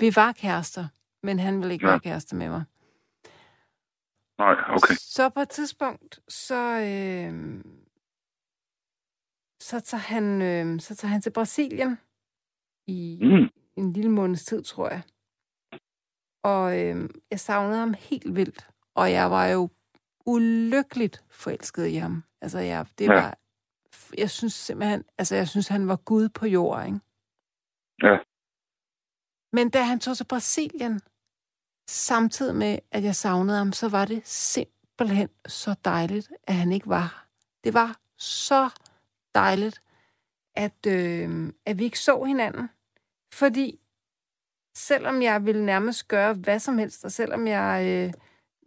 [0.00, 0.86] Vi var kærester,
[1.22, 1.90] men han ville ikke Ja.
[1.90, 2.62] være kæreste med mig.
[4.38, 4.94] Nej, okay.
[4.98, 7.60] Så på et tidspunkt, så, øh,
[9.60, 11.98] så, tager han, øh, så tager han til Brasilien
[12.86, 13.48] i Mm.
[13.76, 15.02] en lille måneds tid, tror jeg.
[16.42, 18.68] Og øh, jeg savnede ham helt vildt.
[18.94, 19.70] Og jeg var jo
[20.26, 22.24] ulykkeligt forelsket i ham.
[22.40, 23.12] Altså, jeg, det Ja.
[23.14, 23.38] var...
[24.18, 25.04] Jeg synes simpelthen...
[25.18, 27.00] Altså, jeg synes, han var Gud på jord, ikke?
[28.02, 28.18] Ja.
[29.52, 31.00] Men da han tog til Brasilien,
[31.88, 36.88] samtidig med, at jeg savnede ham, så var det simpelthen så dejligt, at han ikke
[36.88, 37.26] var her.
[37.64, 38.70] Det var så
[39.38, 39.82] dejligt,
[40.56, 42.68] at, øh, at vi ikke så hinanden.
[43.34, 43.80] Fordi
[44.76, 47.84] selvom jeg ville nærmest gøre hvad som helst, og selvom jeg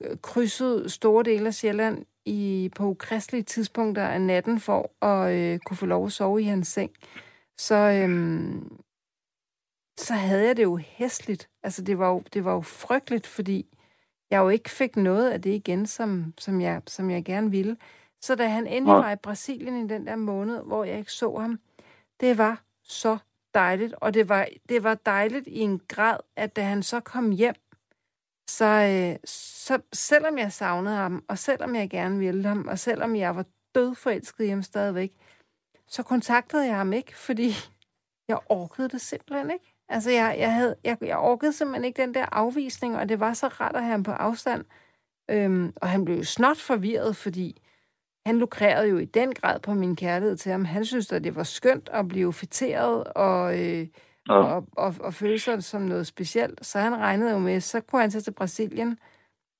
[0.01, 5.59] øh, krydsede store dele af Sjælland i, på ukristelige tidspunkter af natten for at øh,
[5.59, 6.91] kunne få lov at sove i hans seng,
[7.57, 8.55] så, øh,
[9.97, 11.49] så havde jeg det jo hæsligt.
[11.63, 13.77] Altså, det var jo, det var jo frygteligt, fordi
[14.31, 17.77] jeg jo ikke fik noget af det igen, som, som, jeg, som jeg gerne ville.
[18.21, 21.37] Så da han endelig var i Brasilien i den der måned, hvor jeg ikke så
[21.37, 21.59] ham,
[22.19, 23.17] det var så
[23.53, 23.93] dejligt.
[23.93, 27.55] Og det var, det var dejligt i en grad, at da han så kom hjem,
[28.49, 33.15] så, øh, så selvom jeg savnede ham, og selvom jeg gerne ville ham, og selvom
[33.15, 33.45] jeg var
[33.75, 35.11] dødforelsket i ham stadigvæk,
[35.87, 37.53] så kontaktede jeg ham ikke, fordi
[38.29, 39.65] jeg orkede det simpelthen ikke.
[39.89, 43.33] Altså, jeg, jeg, havde, jeg, jeg orkede simpelthen ikke den der afvisning, og det var
[43.33, 44.65] så rart at have ham på afstand.
[45.29, 47.61] Øhm, og han blev snot forvirret, fordi
[48.25, 50.65] han lukrerede jo i den grad på min kærlighed til ham.
[50.65, 53.87] Han synes at det var skønt at blive fætteret og, øh,
[54.27, 54.33] ja.
[54.33, 56.65] og, og, og føle sig som noget specielt.
[56.65, 58.99] Så han regnede jo med, så kunne han tage til Brasilien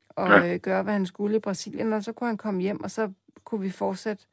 [0.09, 0.53] og ja.
[0.53, 3.11] øh, gøre, hvad han skulle i Brasilien, og så kunne han komme hjem, og så
[3.43, 4.25] kunne vi fortsætte,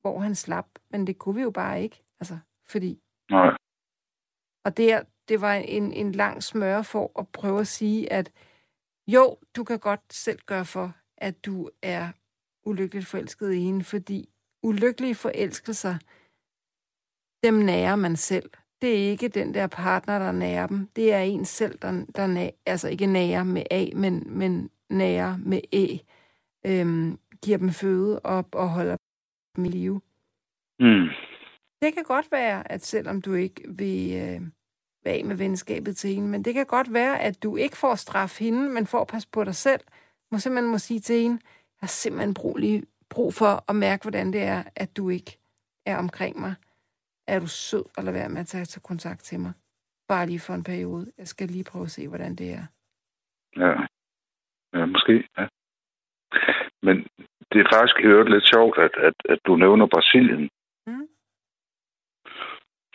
[0.00, 0.66] hvor han slap.
[0.90, 3.00] Men det kunne vi jo bare ikke, altså, fordi...
[3.30, 3.56] Nej.
[4.64, 8.32] Og det, det var en, en lang smør for at prøve at sige, at
[9.06, 12.08] jo, du kan godt selv gøre for, at du er
[12.64, 14.28] ulykkeligt forelsket i hende, fordi
[14.62, 15.94] ulykkelige forelskelser,
[17.44, 18.50] dem nærer man selv.
[18.82, 20.88] Det er ikke den der partner, der nærer dem.
[20.96, 25.36] Det er en selv, der, der nærer, altså ikke nærer med A, men, men nærer
[25.36, 25.98] med E.
[26.66, 28.96] Øhm, giver dem føde op og holder
[29.56, 30.00] dem i live.
[30.80, 31.08] Mm.
[31.82, 34.40] Det kan godt være, at selvom du ikke vil øh,
[35.04, 37.94] være af med venskabet til hende, men det kan godt være, at du ikke får
[37.94, 39.80] straf hende, men får passe på dig selv.
[40.32, 41.38] Må simpelthen må sige til hende,
[41.82, 45.32] har simpelthen brug, lige, brug for at mærke, hvordan det er, at du ikke
[45.86, 46.54] er omkring mig.
[47.26, 49.52] Er du sød og lade være med at tage til kontakt til mig?
[50.08, 51.12] Bare lige for en periode.
[51.18, 52.64] Jeg skal lige prøve at se, hvordan det er.
[53.56, 53.72] Ja.
[54.74, 55.46] Ja, måske, ja.
[56.82, 56.96] Men
[57.52, 60.50] det er faktisk hørt lidt sjovt, at, at, at du nævner Brasilien.
[60.86, 61.08] Mm.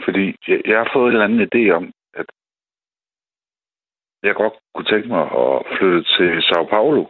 [0.05, 2.25] Fordi jeg, jeg har fået en eller anden idé om, at
[4.23, 7.05] jeg godt kunne tænke mig at flytte til Sao Paulo.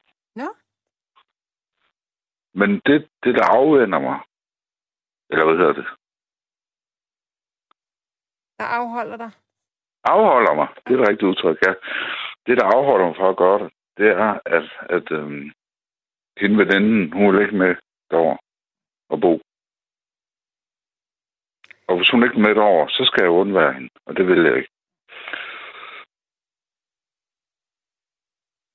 [2.59, 4.17] Men det, det der afvender mig,
[5.29, 5.87] eller hvad hedder det?
[8.59, 9.31] Der afholder dig?
[10.03, 11.73] Afholder mig, det er det rigtige udtryk, ja.
[12.45, 15.51] Det, der afholder mig fra at gøre det, det er, at, at øhm,
[16.41, 17.75] hende veninden, hun vil ikke med
[18.11, 18.37] derovre
[19.09, 19.33] og bo.
[21.89, 24.45] Og hvis hun ikke er med derovre, så skal jeg undvære hende, og det vil
[24.47, 24.71] jeg ikke.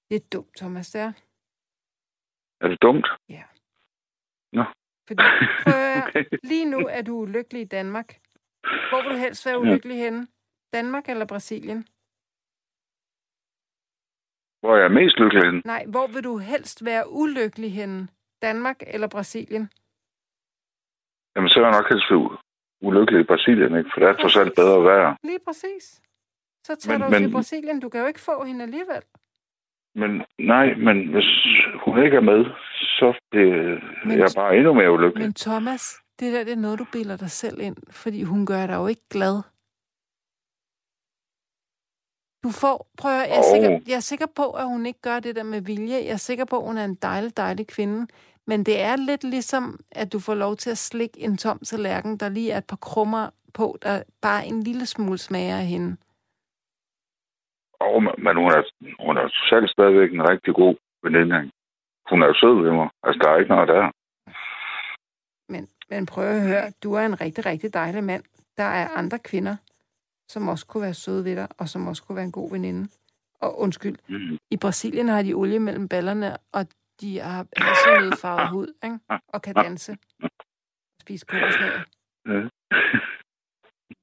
[0.09, 1.13] Det er dumt, Thomas, det er.
[2.61, 3.09] Er det dumt?
[3.29, 3.45] Ja.
[4.53, 4.65] Nå.
[5.07, 5.23] Fordi,
[5.65, 6.25] prøv okay.
[6.43, 8.09] lige nu er du ulykkelig i Danmark.
[8.91, 10.05] Hvor vil du helst være ulykkelig ja.
[10.05, 10.27] henne?
[10.73, 11.81] Danmark eller Brasilien?
[14.61, 15.63] Hvor jeg er mest lykkelig henne?
[15.65, 18.09] Nej, hvor vil du helst være ulykkelig henne?
[18.43, 19.71] Danmark eller Brasilien?
[21.37, 22.39] Jamen, så er jeg nok helst være
[22.89, 23.91] ulykkelig i Brasilien, ikke?
[23.95, 25.17] For der er trods alt bedre at være.
[25.23, 25.85] Lige præcis.
[26.67, 27.81] Så tager men, du men, til Brasilien.
[27.81, 29.03] Du kan jo ikke få hende alligevel.
[29.95, 31.31] Men nej, men hvis
[31.85, 32.45] hun ikke er med,
[32.99, 35.27] så bliver men, jeg bare endnu mere ulykkelig.
[35.27, 38.67] Men Thomas, det der det er noget, du bilder dig selv ind, fordi hun gør
[38.67, 39.43] dig jo ikke glad.
[42.45, 45.21] Du får, prøv at, jeg, er sikker, jeg er sikker på, at hun ikke gør
[45.21, 45.95] det der med vilje.
[45.95, 48.07] Jeg er sikker på, at hun er en dejlig, dejlig kvinde.
[48.47, 52.17] Men det er lidt ligesom, at du får lov til at slikke en tom tallerken,
[52.17, 55.97] der lige er et par krummer på, der bare en lille smule smager af hende.
[57.83, 58.63] Oh, men hun er,
[59.07, 61.51] hun er selv stadigvæk en rigtig god veninde.
[62.11, 62.89] Hun er jo sød ved mig.
[63.03, 63.91] Altså, der er ikke noget der.
[65.53, 68.25] Men, men prøv at høre, du er en rigtig, rigtig dejlig mand.
[68.57, 69.57] Der er andre kvinder,
[70.29, 72.89] som også kunne være søde ved dig, og som også kunne være en god veninde.
[73.41, 74.39] Og undskyld, mm.
[74.51, 76.67] i Brasilien har de olie mellem ballerne, og
[77.01, 77.47] de har
[78.23, 78.99] farvet hud, ikke?
[79.29, 79.97] og kan danse.
[81.01, 81.83] Spise kokosnødder.
[82.27, 82.49] Ja.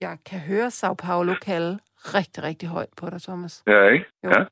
[0.01, 1.79] Jeg kan høre Sao Paulo kalde
[2.15, 3.63] rigtig, rigtig højt på dig, Thomas.
[3.67, 4.05] Ja, ikke?
[4.23, 4.29] Jo.
[4.29, 4.45] Ja.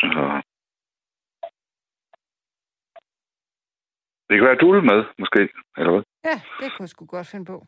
[0.00, 0.42] Så
[4.28, 5.40] Det kan være, du er med, måske,
[5.78, 6.02] eller hvad?
[6.24, 7.66] Ja, det kunne jeg sgu godt finde på.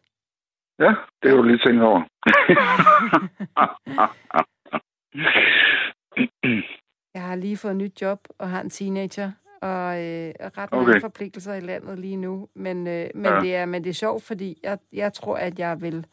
[0.79, 0.91] Ja,
[1.23, 2.01] det har du lige tænkt over.
[7.15, 9.33] jeg har lige fået et nyt job og har en teenager,
[9.63, 11.01] og øh, ret mange okay.
[11.01, 12.49] forpligtelser i landet lige nu.
[12.55, 13.41] Men, øh, men, ja.
[13.41, 16.07] det er, men det er sjovt, fordi jeg, jeg tror, at jeg vil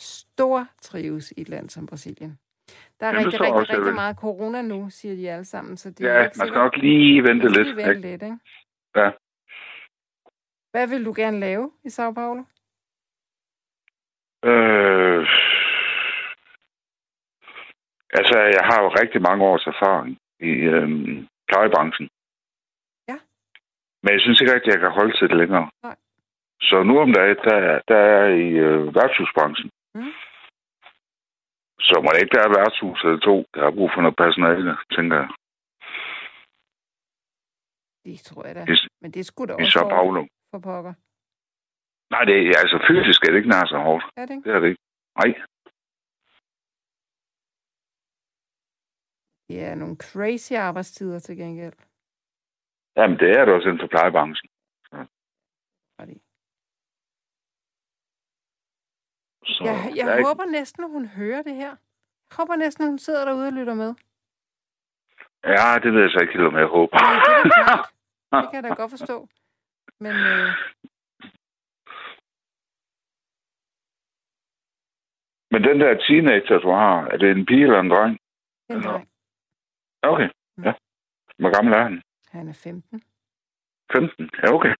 [0.00, 2.38] stor trives i et land som Brasilien.
[3.00, 5.76] Der er Jamen, rigtig, rigtig, rigtig meget corona nu, siger de alle sammen.
[5.76, 7.66] Så det ja, er ikke man skal nok lige vente lidt.
[7.66, 8.38] Lige vente lidt, ikke?
[8.96, 9.10] Ja.
[10.70, 12.42] Hvad vil du gerne lave i Sao Paulo?
[14.44, 15.26] Øh,
[18.18, 22.08] altså, jeg har jo rigtig mange års erfaring i øhm, plejebranchen.
[24.06, 25.70] Men jeg synes ikke rigtig, at jeg kan holde til det længere.
[25.82, 25.96] Nej.
[26.68, 29.70] Så nu om dagen, der, der er jeg i øh, værtshusbranchen.
[29.94, 30.12] Mm.
[31.88, 35.16] Så må det ikke være værtshus eller to, der har brug for noget personale, tænker
[35.22, 35.28] jeg.
[38.04, 38.62] Det tror jeg da.
[38.72, 40.94] I, Men det skulle da også Sao Paulo for pokker?
[42.14, 44.04] Nej, det er, altså fysisk er det ikke nær så hårdt.
[44.16, 44.48] Er det ikke?
[44.48, 44.82] Det er det ikke.
[45.20, 45.30] Nej.
[49.48, 51.78] Det er nogle crazy arbejdstider til gengæld.
[52.96, 54.48] Jamen, det er det også inden for plejebranchen.
[54.90, 55.06] Så.
[59.44, 60.52] Så, jeg jeg håber ikke...
[60.52, 61.74] næsten, at hun hører det her.
[62.30, 63.94] Jeg håber næsten, at hun sidder derude og lytter med.
[65.44, 66.96] Ja, det ved jeg så ikke helt, om jeg håber.
[66.98, 67.90] Nej, det er.
[68.42, 69.28] Det kan jeg da godt forstå.
[70.00, 70.50] Men øh,
[75.50, 78.18] Men den der teenager, du har, er det en pige eller en dreng?
[78.70, 79.08] en dreng.
[80.02, 80.28] Okay,
[80.64, 80.72] ja.
[81.38, 82.02] Hvor gammel er han?
[82.36, 83.02] Han er 15.
[83.92, 84.30] 15?
[84.42, 84.74] Ja, okay.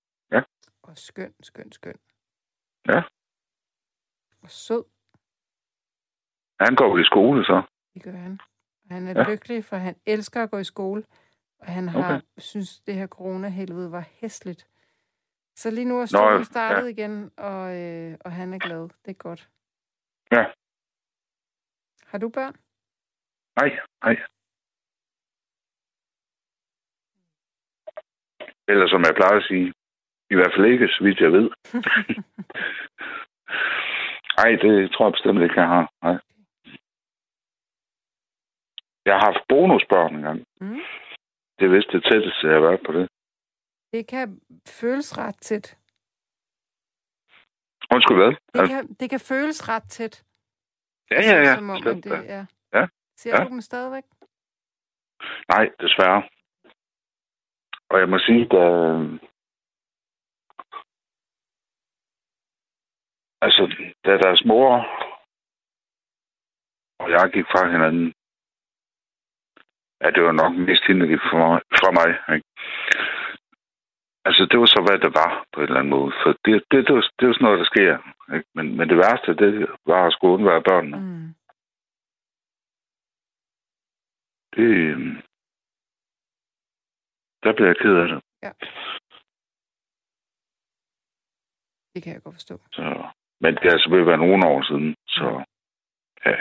[0.82, 1.98] Og skøn, skøn, skøn.
[2.88, 3.02] Ja.
[4.42, 4.84] Og sød,
[6.60, 7.62] Han går i skole, så.
[7.94, 8.40] det gør han.
[8.90, 9.22] Han er Ja.
[9.22, 9.30] ja.
[9.30, 11.04] lykkelig, for han elsker at gå i skole.
[11.58, 12.26] Og han har Okay.
[12.38, 14.68] synes, det her corona-helvede var hæsligt.
[15.56, 16.42] Så lige nu er Nå, studiet ja.
[16.44, 18.82] startet igen, og, øh, og han er glad.
[19.04, 19.50] Det er godt.
[20.32, 20.44] Ja.
[22.06, 22.54] Har du børn?
[23.60, 24.16] Nej, nej.
[28.68, 29.72] Eller som jeg plejer at sige,
[30.30, 31.46] i hvert fald ikke, så vidt jeg ved.
[34.38, 35.86] Nej, det tror jeg bestemt ikke, jeg har.
[36.02, 36.16] Nej.
[39.06, 40.38] Jeg har haft bonusbørn engang.
[40.60, 40.80] Mm.
[41.58, 43.08] Det er vist det tætteste, jeg har været på det.
[43.92, 45.78] Det kan føles ret tæt.
[47.94, 48.32] Undskyld, hvad?
[48.54, 50.24] Det kan, det kan føles ret tæt.
[51.10, 51.54] Ja, ja, ja.
[51.54, 52.22] Som om, det ja.
[52.36, 52.44] er.
[52.74, 52.86] Ja.
[53.16, 53.44] Ser Ja.
[53.44, 54.04] du dem stadigvæk?
[55.48, 56.22] Nej, desværre.
[57.90, 58.64] Og jeg må sige, da...
[63.40, 63.62] Altså,
[64.04, 64.72] da deres mor
[67.06, 68.06] og jeg gik fra hinanden,
[70.00, 71.60] ja, det var nok mest hende, der fra mig.
[71.80, 72.48] Fra mig ikke?
[74.28, 76.12] Altså, det var så, hvad det var, på en eller anden måde.
[76.22, 77.92] For det, det, det, var, det var sådan noget, der sker.
[78.36, 78.48] Ikke?
[78.56, 79.52] Men, men det værste, det
[79.86, 80.98] var at skulle undvære børnene.
[81.00, 81.28] Mm.
[84.54, 85.16] Det, øhm,
[87.46, 88.18] der blev jeg ked af det.
[91.94, 92.54] Det kan jeg godt forstå.
[92.72, 92.82] Så,
[93.42, 95.26] men det er selvfølgelig været nogle år siden, så
[96.26, 96.36] ja.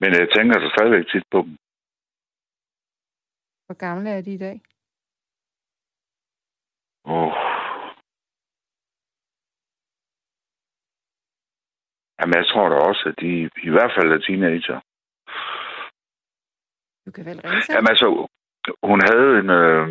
[0.00, 1.54] Men jeg tænker så stadigvæk tit på dem.
[3.66, 4.56] Hvor gamle er de i dag?
[7.04, 7.32] Oh.
[12.18, 13.30] Jamen, jeg tror da også, at de
[13.68, 14.80] i hvert fald er teenager.
[17.10, 18.06] Du kan vel ringe til Jamen altså,
[18.90, 19.88] hun havde en, øh,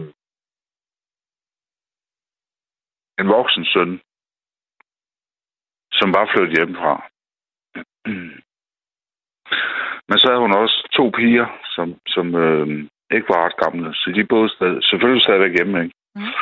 [3.20, 3.91] en voksen søn,
[5.99, 6.93] som var flyttet hjemmefra.
[10.07, 12.67] Men så havde hun også to piger, som, som øh,
[13.15, 13.93] ikke var ret gamle.
[13.93, 15.95] Så de boede stadig, selvfølgelig stadigvæk hjemme, ikke?
[16.15, 16.34] Mhm.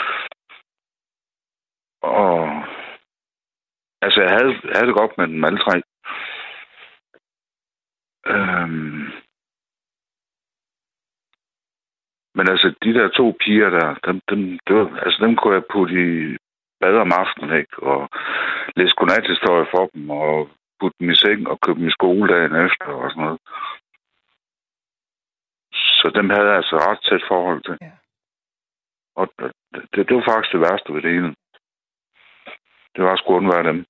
[2.01, 2.33] Og
[4.05, 5.75] altså, jeg havde, havde det godt med dem alle tre.
[8.33, 9.26] Øhm,
[12.37, 15.71] men altså, de der to piger der, dem, dem, det var, altså, dem kunne jeg
[15.73, 16.37] putte i
[16.81, 17.75] bad om aftenen, ikke?
[17.91, 18.09] Og
[18.75, 22.55] læse godnathistorie for dem, og putte dem i seng og købe dem i skole dagen
[22.65, 23.39] efter og sådan noget.
[25.99, 27.77] Så dem havde jeg altså ret tæt forhold til.
[27.81, 27.93] Ja.
[29.19, 29.51] Og det,
[29.93, 31.35] det, det var faktisk det værste ved det hele.
[32.95, 33.85] Det var skulle undvære dem.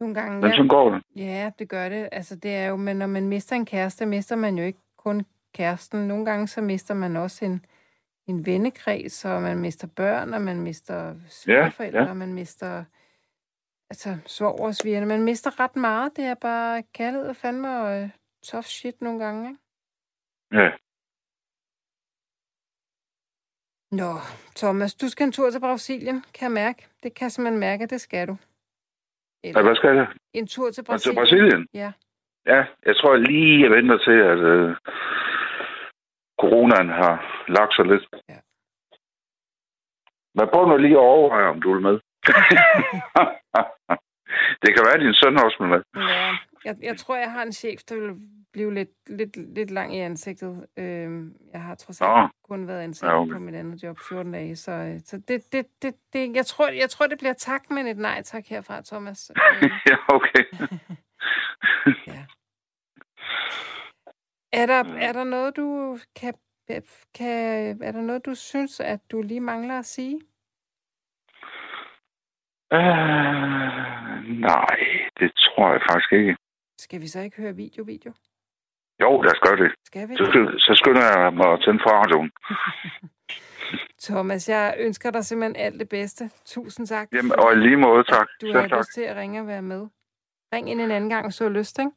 [0.00, 0.56] Nogle gange, Men ja.
[0.56, 1.02] sådan går det.
[1.16, 2.08] Ja, det gør det.
[2.12, 5.24] Altså, det er jo, men når man mister en kæreste, mister man jo ikke kun
[5.54, 6.08] kæresten.
[6.08, 7.64] Nogle gange så mister man også en,
[8.26, 12.08] en vennekreds, og man mister børn, og man mister svigerforældre, ja.
[12.08, 12.84] og man mister
[13.90, 15.06] altså svogersvigerne.
[15.06, 16.16] Man mister ret meget.
[16.16, 18.08] Det er bare kærlighed og fandme og øh,
[18.44, 19.60] tough shit nogle gange, ikke?
[20.62, 20.70] Ja.
[23.92, 24.12] Nå,
[24.56, 26.86] Thomas, du skal en tur til Brasilien, kan jeg mærke.
[27.02, 28.36] Det kan jeg simpelthen mærke, det skal du.
[29.44, 30.06] ja Eller hvad skal jeg?
[30.32, 31.14] en tur til Og Brasilien.
[31.14, 31.66] til Brasilien?
[31.74, 31.92] Ja.
[32.46, 34.76] Ja, jeg tror lige, jeg venter til, at øh,
[36.44, 37.14] coronaen har
[37.56, 38.04] lagt sig lidt.
[38.28, 38.38] Ja.
[40.36, 41.92] Men prøv nu lige at overveje, om du vil med.
[44.62, 45.82] det kan være, at din søn også vil med.
[45.96, 46.30] Ja,
[46.64, 48.14] jeg, jeg tror, jeg har en chef, der vil
[48.52, 50.66] blive lidt, lidt, lidt lang i ansigtet.
[50.78, 52.28] Øhm, jeg har trods alt Nå.
[52.48, 53.32] kun været ansat Ja, ja, okay.
[53.32, 56.68] på mit andet job 14 dage, så, øh, så det, det, det, det, jeg, tror,
[56.68, 59.30] jeg tror, det bliver tak, men et nej tak herfra, Thomas.
[59.90, 60.44] Ja, okay.
[64.60, 66.34] er, der, er der noget, du kan,
[67.14, 67.82] kan...
[67.82, 70.20] Er der noget, du synes, at du lige mangler at sige?
[72.72, 74.76] Øh, nej,
[75.18, 76.36] det tror jeg faktisk ikke.
[76.78, 78.12] Skal vi så ikke høre video-video?
[79.00, 79.72] Jo, lad os gøre det.
[79.84, 80.16] Skal vi?
[80.16, 82.30] Så, så skynder jeg mig at tænde for radioen.
[84.06, 86.30] Thomas, jeg ønsker dig simpelthen alt det bedste.
[86.44, 87.08] Tusind tak.
[87.12, 88.26] Jamen, og i lige måde, tak.
[88.40, 89.86] Du har lyst til at ringe og være med.
[90.54, 91.90] Ring ind en anden gang, hvis du har lyst, ikke?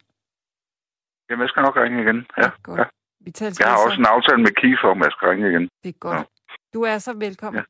[1.29, 2.19] Jamen, jeg skal nok ringe igen.
[2.37, 2.79] Ja, godt.
[2.79, 2.85] ja.
[3.25, 5.63] Vi taler Jeg har også en aftale med Kiefer, om jeg skal ringe igen.
[5.83, 6.27] Det er godt.
[6.73, 7.63] Du er så velkommen.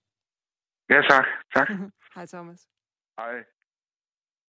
[0.89, 1.26] Ja, tak.
[1.55, 1.68] Tak.
[2.16, 2.60] Hej, Thomas.
[3.20, 3.36] Hej.